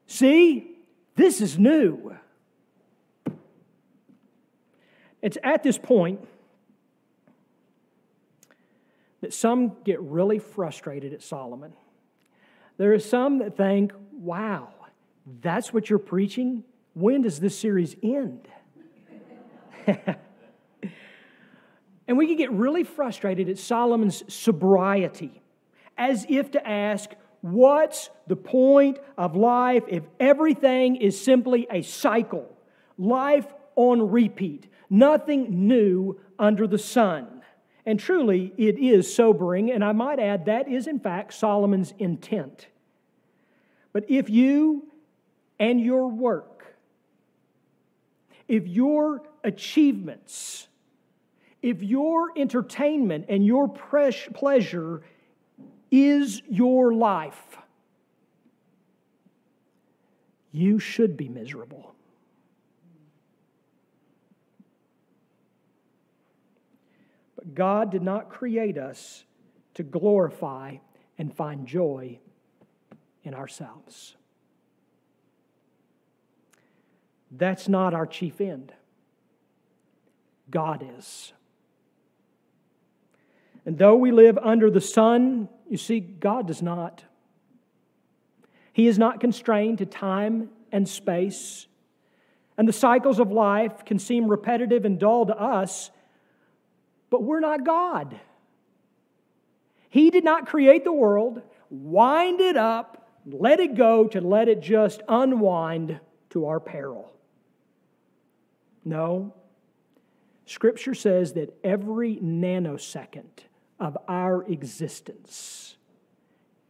See, 0.06 0.80
this 1.16 1.40
is 1.40 1.58
new. 1.58 2.14
It's 5.22 5.38
at 5.44 5.64
this 5.64 5.78
point 5.78 6.28
that 9.22 9.34
some 9.34 9.78
get 9.84 10.02
really 10.02 10.40
frustrated 10.40 11.14
at 11.14 11.22
Solomon. 11.22 11.74
There 12.78 12.94
are 12.94 13.00
some 13.00 13.40
that 13.40 13.56
think, 13.56 13.94
wow, 14.12 14.70
that's 15.42 15.74
what 15.74 15.90
you're 15.90 16.00
preaching? 16.00 16.64
When 16.94 17.22
does 17.22 17.40
this 17.40 17.58
series 17.58 17.96
end? 18.04 18.48
and 22.08 22.18
we 22.18 22.28
can 22.28 22.36
get 22.36 22.52
really 22.52 22.84
frustrated 22.84 23.50
at 23.50 23.58
Solomon's 23.58 24.24
sobriety, 24.34 25.42
as 25.98 26.26
if 26.28 26.52
to 26.52 26.68
ask, 26.68 27.12
what's 27.42 28.10
the 28.28 28.36
point 28.36 28.98
of 29.18 29.36
life 29.36 29.84
if 29.88 30.04
everything 30.20 30.96
is 30.96 31.20
simply 31.20 31.68
a 31.70 31.82
cycle? 31.84 32.58
Life 32.98 33.46
on 33.76 34.12
repeat, 34.12 34.68
nothing 34.90 35.68
new 35.68 36.20
under 36.38 36.68
the 36.68 36.78
sun. 36.78 37.40
And 37.86 38.00
truly, 38.00 38.54
it 38.58 38.78
is 38.78 39.13
sobering, 39.13 39.72
and 39.72 39.84
I 39.84 39.91
might 39.91 40.20
add, 40.20 40.46
that 40.46 40.67
is 40.67 40.88
in 40.88 41.00
fact 41.00 41.34
Solomon's 41.34 41.94
intent. 41.98 42.67
But 43.91 44.06
if 44.10 44.30
you 44.30 44.88
and 45.60 45.82
your 45.82 46.08
work, 46.08 46.76
if 48.48 48.67
your 48.67 49.24
achievements, 49.44 50.67
if 51.62 51.82
your 51.82 52.32
entertainment 52.38 53.26
and 53.30 53.46
your 53.46 53.67
pleasure 53.67 55.02
is 55.89 56.41
your 56.50 56.94
life, 56.94 57.58
you 60.52 60.80
should 60.80 61.17
be 61.17 61.30
miserable. 61.30 61.96
But 67.41 67.56
God 67.56 67.89
did 67.89 68.04
not 68.04 68.30
create 68.30 68.77
us 68.77 69.25
to 69.73 69.82
glorify 69.82 70.77
and 71.17 71.36
find 71.36 71.65
joy 71.65 72.19
in 73.23 73.34
ourselves. 73.34 74.15
That's 77.32 77.67
not 77.67 77.95
our 77.95 78.06
chief 78.06 78.39
end. 78.39 78.73
God 80.51 80.86
is. 80.99 81.34
And 83.65 83.77
though 83.77 83.95
we 83.95 84.12
live 84.12 84.38
under 84.38 84.69
the 84.69 84.82
sun, 84.82 85.49
you 85.67 85.77
see, 85.77 85.99
God 85.99 86.45
does 86.45 86.62
not. 86.62 87.06
He 88.71 88.86
is 88.86 88.99
not 88.99 89.19
constrained 89.19 89.80
to 89.80 89.88
time 89.88 90.49
and 90.71 90.88
space. 90.88 91.65
And 92.56 92.67
the 92.67 92.73
cycles 92.73 93.17
of 93.17 93.32
life 93.32 93.84
can 93.84 93.97
seem 93.97 94.27
repetitive 94.27 94.86
and 94.86 94.99
dull 94.99 95.25
to 95.25 95.36
us, 95.36 95.89
but 97.12 97.21
we're 97.21 97.41
not 97.41 97.63
God. 97.63 98.19
He 99.89 100.10
did 100.10 100.24
not 100.24 100.47
create 100.47 100.84
the 100.84 100.93
world, 100.93 101.43
wind 101.69 102.41
it 102.41 102.58
up, 102.58 103.08
let 103.28 103.60
it 103.60 103.76
go 103.76 104.08
to 104.08 104.21
let 104.21 104.47
it 104.47 104.62
just 104.62 105.04
unwind 105.08 106.00
to 106.32 106.47
our 106.47 106.60
peril. 106.60 107.12
No. 108.84 109.36
Scripture 110.45 110.95
says 110.95 111.34
that 111.34 111.56
every 111.63 112.15
nanosecond 112.15 113.45
of 113.80 113.97
our 114.08 114.43
existence 114.45 115.76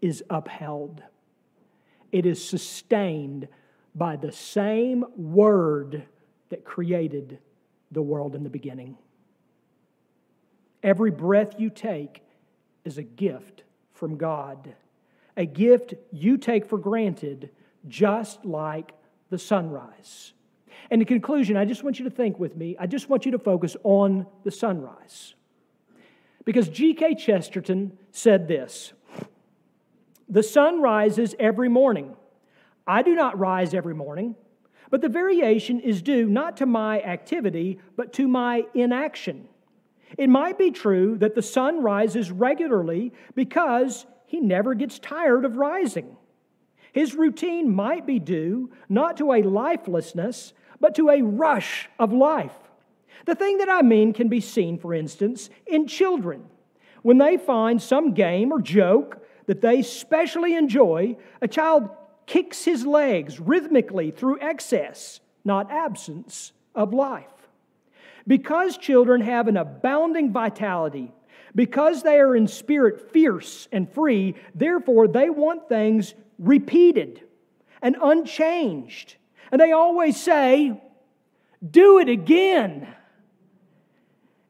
is 0.01 0.23
upheld, 0.30 1.04
it 2.12 2.25
is 2.25 2.43
sustained 2.43 3.47
by 3.93 4.15
the 4.15 4.32
same 4.32 5.06
word 5.15 6.04
that 6.49 6.65
created 6.65 7.38
the 7.91 8.01
world 8.01 8.36
in 8.36 8.43
the 8.43 8.49
beginning. 8.49 8.97
Every 10.84 11.12
breath 11.12 11.60
you 11.60 11.70
take 11.70 12.22
is 12.84 12.98
a 12.98 13.04
gift 13.04 13.63
from 13.94 14.17
God, 14.17 14.74
a 15.38 15.46
gift 15.46 15.94
you 16.12 16.38
take 16.38 16.65
for 16.65 16.78
granted, 16.78 17.52
just 17.88 18.44
like 18.46 18.94
the 19.30 19.38
sunrise. 19.38 20.34
And 20.89 21.02
in 21.02 21.08
conclusion, 21.08 21.56
I 21.56 21.65
just 21.65 21.84
want 21.84 22.00
you 22.00 22.06
to 22.06 22.12
think 22.12 22.39
with 22.39 22.56
me, 22.56 22.76
I 22.80 22.88
just 22.88 23.10
want 23.10 23.26
you 23.26 23.32
to 23.32 23.39
focus 23.39 23.78
on 23.84 24.26
the 24.44 24.52
sunrise. 24.52 25.36
Because 26.44 26.70
G.K. 26.70 27.15
Chesterton 27.15 27.98
said 28.12 28.48
this 28.48 28.94
The 30.28 30.44
sun 30.44 30.82
rises 30.82 31.36
every 31.39 31.70
morning. 31.70 32.15
I 32.88 33.04
do 33.04 33.13
not 33.13 33.38
rise 33.38 33.76
every 33.76 33.94
morning, 33.94 34.36
but 34.89 35.02
the 35.02 35.10
variation 35.10 35.80
is 35.80 36.02
due 36.02 36.26
not 36.26 36.58
to 36.58 36.65
my 36.65 37.02
activity, 37.02 37.80
but 37.96 38.12
to 38.13 38.28
my 38.28 38.65
inaction. 38.74 39.48
It 40.17 40.30
might 40.30 40.58
be 40.58 40.71
true 40.71 41.17
that 41.17 41.36
the 41.36 41.41
sun 41.41 41.82
rises 41.84 42.32
regularly 42.32 43.13
because 43.36 44.06
he 44.26 44.39
never 44.39 44.74
gets 44.74 45.00
tired 45.00 45.45
of 45.45 45.58
rising. 45.58 46.17
His 46.93 47.15
routine 47.15 47.74
might 47.74 48.06
be 48.06 48.19
due 48.19 48.71
not 48.89 49.17
to 49.17 49.32
a 49.32 49.43
lifelessness, 49.43 50.54
but 50.80 50.95
to 50.95 51.10
a 51.10 51.21
rush 51.21 51.89
of 52.00 52.12
life. 52.12 52.56
The 53.26 53.36
thing 53.36 53.60
that 53.60 53.69
I 53.69 53.82
mean 53.82 54.13
can 54.13 54.30
be 54.30 54.41
seen, 54.41 54.78
for 54.78 54.93
instance, 54.93 55.50
in 55.65 55.88
children. 55.88 56.45
When 57.02 57.17
they 57.17 57.38
find 57.38 57.82
some 57.82 58.13
game 58.13 58.52
or 58.52 58.62
joke 58.62 59.26
that 59.45 59.62
they 59.62 59.82
specially 59.82 60.56
enjoy, 60.56 61.17
a 61.41 61.47
child 61.47 61.89
kicks 62.26 62.65
his 62.65 62.86
legs 62.86 63.39
rhythmically 63.39 64.12
through 64.12 64.39
excess, 64.39 65.19
not 65.43 65.71
absence, 65.71 66.54
of 66.76 66.93
life. 66.93 67.40
Because 68.27 68.77
children 68.77 69.21
have 69.21 69.47
an 69.47 69.57
abounding 69.57 70.31
vitality, 70.31 71.12
because 71.55 72.03
they 72.03 72.19
are 72.19 72.36
in 72.36 72.47
spirit 72.47 73.12
fierce 73.12 73.67
and 73.71 73.91
free, 73.91 74.36
therefore 74.55 75.07
they 75.07 75.29
want 75.29 75.67
things 75.67 76.13
repeated 76.38 77.21
and 77.81 77.95
unchanged. 78.01 79.15
And 79.51 79.60
they 79.60 79.71
always 79.71 80.21
say, 80.21 80.81
Do 81.67 81.99
it 81.99 82.10
again. 82.10 82.88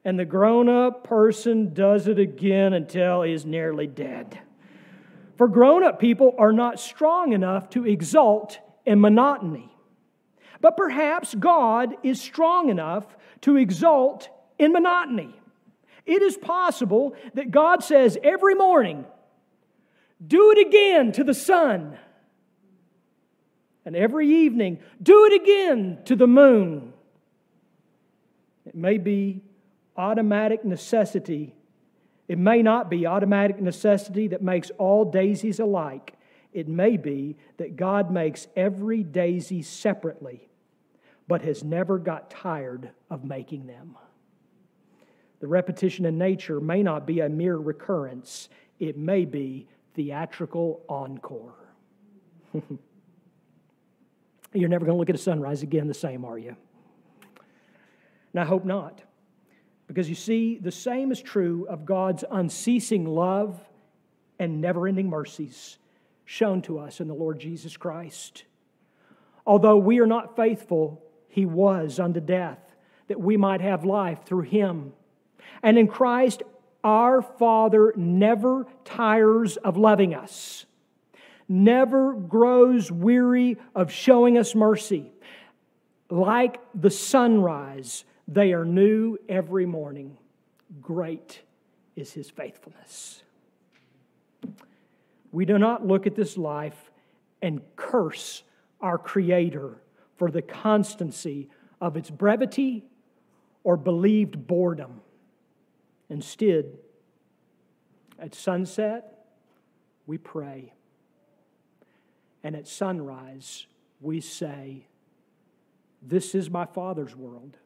And 0.04 0.18
the 0.18 0.24
grown 0.24 0.68
up 0.68 1.04
person 1.04 1.74
does 1.74 2.08
it 2.08 2.18
again 2.18 2.72
until 2.72 3.22
he 3.22 3.32
is 3.32 3.46
nearly 3.46 3.86
dead. 3.86 4.40
For 5.36 5.48
grown 5.48 5.84
up 5.84 5.98
people 5.98 6.34
are 6.38 6.52
not 6.52 6.80
strong 6.80 7.32
enough 7.32 7.70
to 7.70 7.86
exult 7.86 8.58
in 8.84 9.00
monotony. 9.00 9.72
But 10.60 10.76
perhaps 10.76 11.34
God 11.34 11.94
is 12.02 12.20
strong 12.20 12.68
enough 12.68 13.16
to 13.42 13.56
exult 13.56 14.28
in 14.58 14.72
monotony. 14.72 15.34
It 16.04 16.22
is 16.22 16.36
possible 16.36 17.14
that 17.34 17.50
God 17.50 17.84
says 17.84 18.18
every 18.22 18.54
morning, 18.54 19.04
Do 20.24 20.50
it 20.52 20.66
again 20.66 21.12
to 21.12 21.24
the 21.24 21.34
sun. 21.34 21.98
And 23.84 23.96
every 23.96 24.28
evening, 24.28 24.78
do 25.02 25.24
it 25.24 25.42
again 25.42 25.98
to 26.04 26.14
the 26.14 26.28
moon. 26.28 26.92
It 28.64 28.76
may 28.76 28.98
be 28.98 29.42
automatic 29.96 30.64
necessity. 30.64 31.54
It 32.28 32.38
may 32.38 32.62
not 32.62 32.88
be 32.88 33.06
automatic 33.06 33.60
necessity 33.60 34.28
that 34.28 34.40
makes 34.40 34.70
all 34.78 35.04
daisies 35.04 35.58
alike. 35.58 36.14
It 36.52 36.68
may 36.68 36.96
be 36.96 37.36
that 37.56 37.76
God 37.76 38.10
makes 38.10 38.46
every 38.54 39.02
daisy 39.02 39.62
separately, 39.62 40.48
but 41.28 41.42
has 41.42 41.62
never 41.64 41.98
got 41.98 42.30
tired 42.30 42.90
of 43.10 43.24
making 43.24 43.66
them. 43.66 43.96
The 45.40 45.48
repetition 45.48 46.04
in 46.04 46.18
nature 46.18 46.60
may 46.60 46.82
not 46.82 47.06
be 47.06 47.20
a 47.20 47.28
mere 47.28 47.56
recurrence, 47.56 48.48
it 48.78 48.96
may 48.96 49.24
be 49.24 49.68
theatrical 49.94 50.82
encore. 50.88 51.54
You're 54.52 54.68
never 54.68 54.84
going 54.84 54.94
to 54.94 54.98
look 54.98 55.08
at 55.08 55.14
a 55.14 55.18
sunrise 55.18 55.62
again 55.62 55.88
the 55.88 55.94
same, 55.94 56.24
are 56.24 56.38
you? 56.38 56.56
And 58.32 58.40
I 58.40 58.44
hope 58.44 58.64
not. 58.64 59.02
Because 59.86 60.08
you 60.08 60.14
see, 60.14 60.58
the 60.58 60.70
same 60.70 61.10
is 61.12 61.20
true 61.20 61.66
of 61.68 61.84
God's 61.84 62.24
unceasing 62.30 63.04
love 63.04 63.60
and 64.38 64.60
never 64.60 64.88
ending 64.88 65.08
mercies 65.08 65.78
shown 66.24 66.62
to 66.62 66.78
us 66.78 67.00
in 67.00 67.08
the 67.08 67.14
Lord 67.14 67.38
Jesus 67.38 67.76
Christ. 67.76 68.44
Although 69.46 69.76
we 69.76 69.98
are 70.00 70.06
not 70.06 70.36
faithful, 70.36 71.02
He 71.32 71.46
was 71.46 71.98
unto 71.98 72.20
death, 72.20 72.58
that 73.08 73.18
we 73.18 73.38
might 73.38 73.62
have 73.62 73.86
life 73.86 74.26
through 74.26 74.42
Him. 74.42 74.92
And 75.62 75.78
in 75.78 75.88
Christ, 75.88 76.42
our 76.84 77.22
Father 77.22 77.94
never 77.96 78.66
tires 78.84 79.56
of 79.56 79.78
loving 79.78 80.14
us, 80.14 80.66
never 81.48 82.12
grows 82.12 82.92
weary 82.92 83.56
of 83.74 83.90
showing 83.90 84.36
us 84.36 84.54
mercy. 84.54 85.10
Like 86.10 86.60
the 86.74 86.90
sunrise, 86.90 88.04
they 88.28 88.52
are 88.52 88.66
new 88.66 89.16
every 89.26 89.64
morning. 89.64 90.18
Great 90.82 91.40
is 91.96 92.12
his 92.12 92.28
faithfulness. 92.28 93.22
We 95.30 95.46
do 95.46 95.56
not 95.56 95.86
look 95.86 96.06
at 96.06 96.14
this 96.14 96.36
life 96.36 96.90
and 97.40 97.62
curse 97.74 98.42
our 98.82 98.98
Creator 98.98 99.78
for 100.16 100.30
the 100.30 100.42
constancy 100.42 101.48
of 101.80 101.96
its 101.96 102.10
brevity 102.10 102.84
or 103.64 103.76
believed 103.76 104.46
boredom. 104.46 105.00
Instead, 106.08 106.78
at 108.18 108.34
sunset, 108.34 109.26
we 110.06 110.18
pray. 110.18 110.72
And 112.44 112.56
at 112.56 112.66
sunrise, 112.66 113.66
we 114.00 114.20
say, 114.20 114.86
This 116.02 116.34
is 116.34 116.50
my 116.50 116.66
Father's 116.66 117.16
world. 117.16 117.56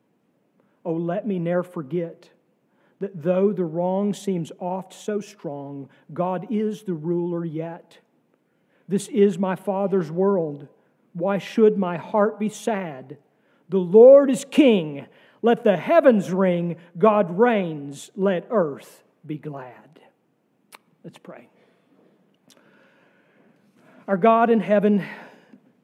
Oh, 0.85 0.93
let 0.93 1.27
me 1.27 1.39
ne'er 1.39 1.63
forget 1.63 2.31
that 3.01 3.23
though 3.23 3.53
the 3.53 3.65
wrong 3.65 4.15
seems 4.15 4.53
oft 4.59 4.95
so 4.95 5.21
strong, 5.21 5.89
God 6.13 6.47
is 6.51 6.85
the 6.85 6.95
ruler 6.95 7.45
yet. 7.45 7.99
This 8.89 9.09
is 9.09 9.39
my 9.39 9.57
Father's 9.57 10.11
world. 10.11 10.69
Why 11.17 11.39
should 11.39 11.79
my 11.79 11.97
heart 11.97 12.39
be 12.39 12.51
sad? 12.51 13.17
The 13.71 13.79
Lord 13.79 14.31
is 14.31 14.45
King. 14.51 15.07
Let 15.41 15.65
the 15.65 15.79
heavens 15.79 16.31
ring. 16.31 16.77
God 16.99 17.39
reigns. 17.39 18.11
Let 18.17 18.47
earth 18.51 19.03
be 19.25 19.39
glad. 19.39 19.99
Let's 21.03 21.17
pray. 21.17 21.49
Our 24.07 24.19
God 24.19 24.51
in 24.51 24.61
heaven, 24.61 25.03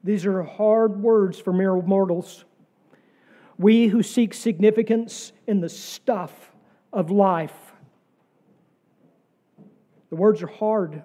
these 0.03 0.27
are 0.27 0.43
hard 0.43 1.01
words 1.01 1.39
for 1.39 1.51
mere 1.51 1.75
mortals. 1.81 2.45
We 3.57 3.87
who 3.87 4.03
seek 4.03 4.35
significance 4.35 5.31
in 5.47 5.61
the 5.61 5.69
stuff 5.69 6.51
of 6.93 7.09
life. 7.09 7.73
The 10.11 10.15
words 10.15 10.43
are 10.43 10.47
hard 10.47 11.01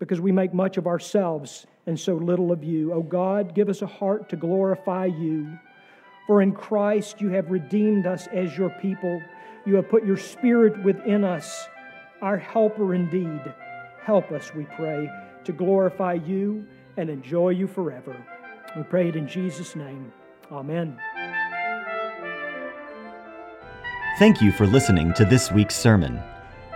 because 0.00 0.20
we 0.20 0.32
make 0.32 0.52
much 0.52 0.78
of 0.78 0.88
ourselves 0.88 1.64
and 1.88 1.98
so 1.98 2.14
little 2.14 2.52
of 2.52 2.62
you. 2.62 2.92
O 2.92 3.02
God, 3.02 3.54
give 3.54 3.70
us 3.70 3.80
a 3.80 3.86
heart 3.86 4.28
to 4.28 4.36
glorify 4.36 5.06
you. 5.06 5.58
For 6.26 6.42
in 6.42 6.52
Christ 6.52 7.18
you 7.18 7.30
have 7.30 7.50
redeemed 7.50 8.06
us 8.06 8.26
as 8.26 8.58
your 8.58 8.68
people. 8.78 9.22
You 9.64 9.76
have 9.76 9.88
put 9.88 10.04
your 10.04 10.18
Spirit 10.18 10.84
within 10.84 11.24
us, 11.24 11.66
our 12.20 12.36
helper 12.36 12.94
indeed. 12.94 13.40
Help 14.02 14.30
us, 14.32 14.54
we 14.54 14.64
pray, 14.76 15.10
to 15.44 15.52
glorify 15.52 16.12
you 16.12 16.66
and 16.98 17.08
enjoy 17.08 17.50
you 17.50 17.66
forever. 17.66 18.14
We 18.76 18.82
pray 18.82 19.08
it 19.08 19.16
in 19.16 19.26
Jesus' 19.26 19.74
name. 19.74 20.12
Amen. 20.52 21.00
Thank 24.18 24.42
you 24.42 24.52
for 24.52 24.66
listening 24.66 25.14
to 25.14 25.24
this 25.24 25.50
week's 25.50 25.76
sermon. 25.76 26.20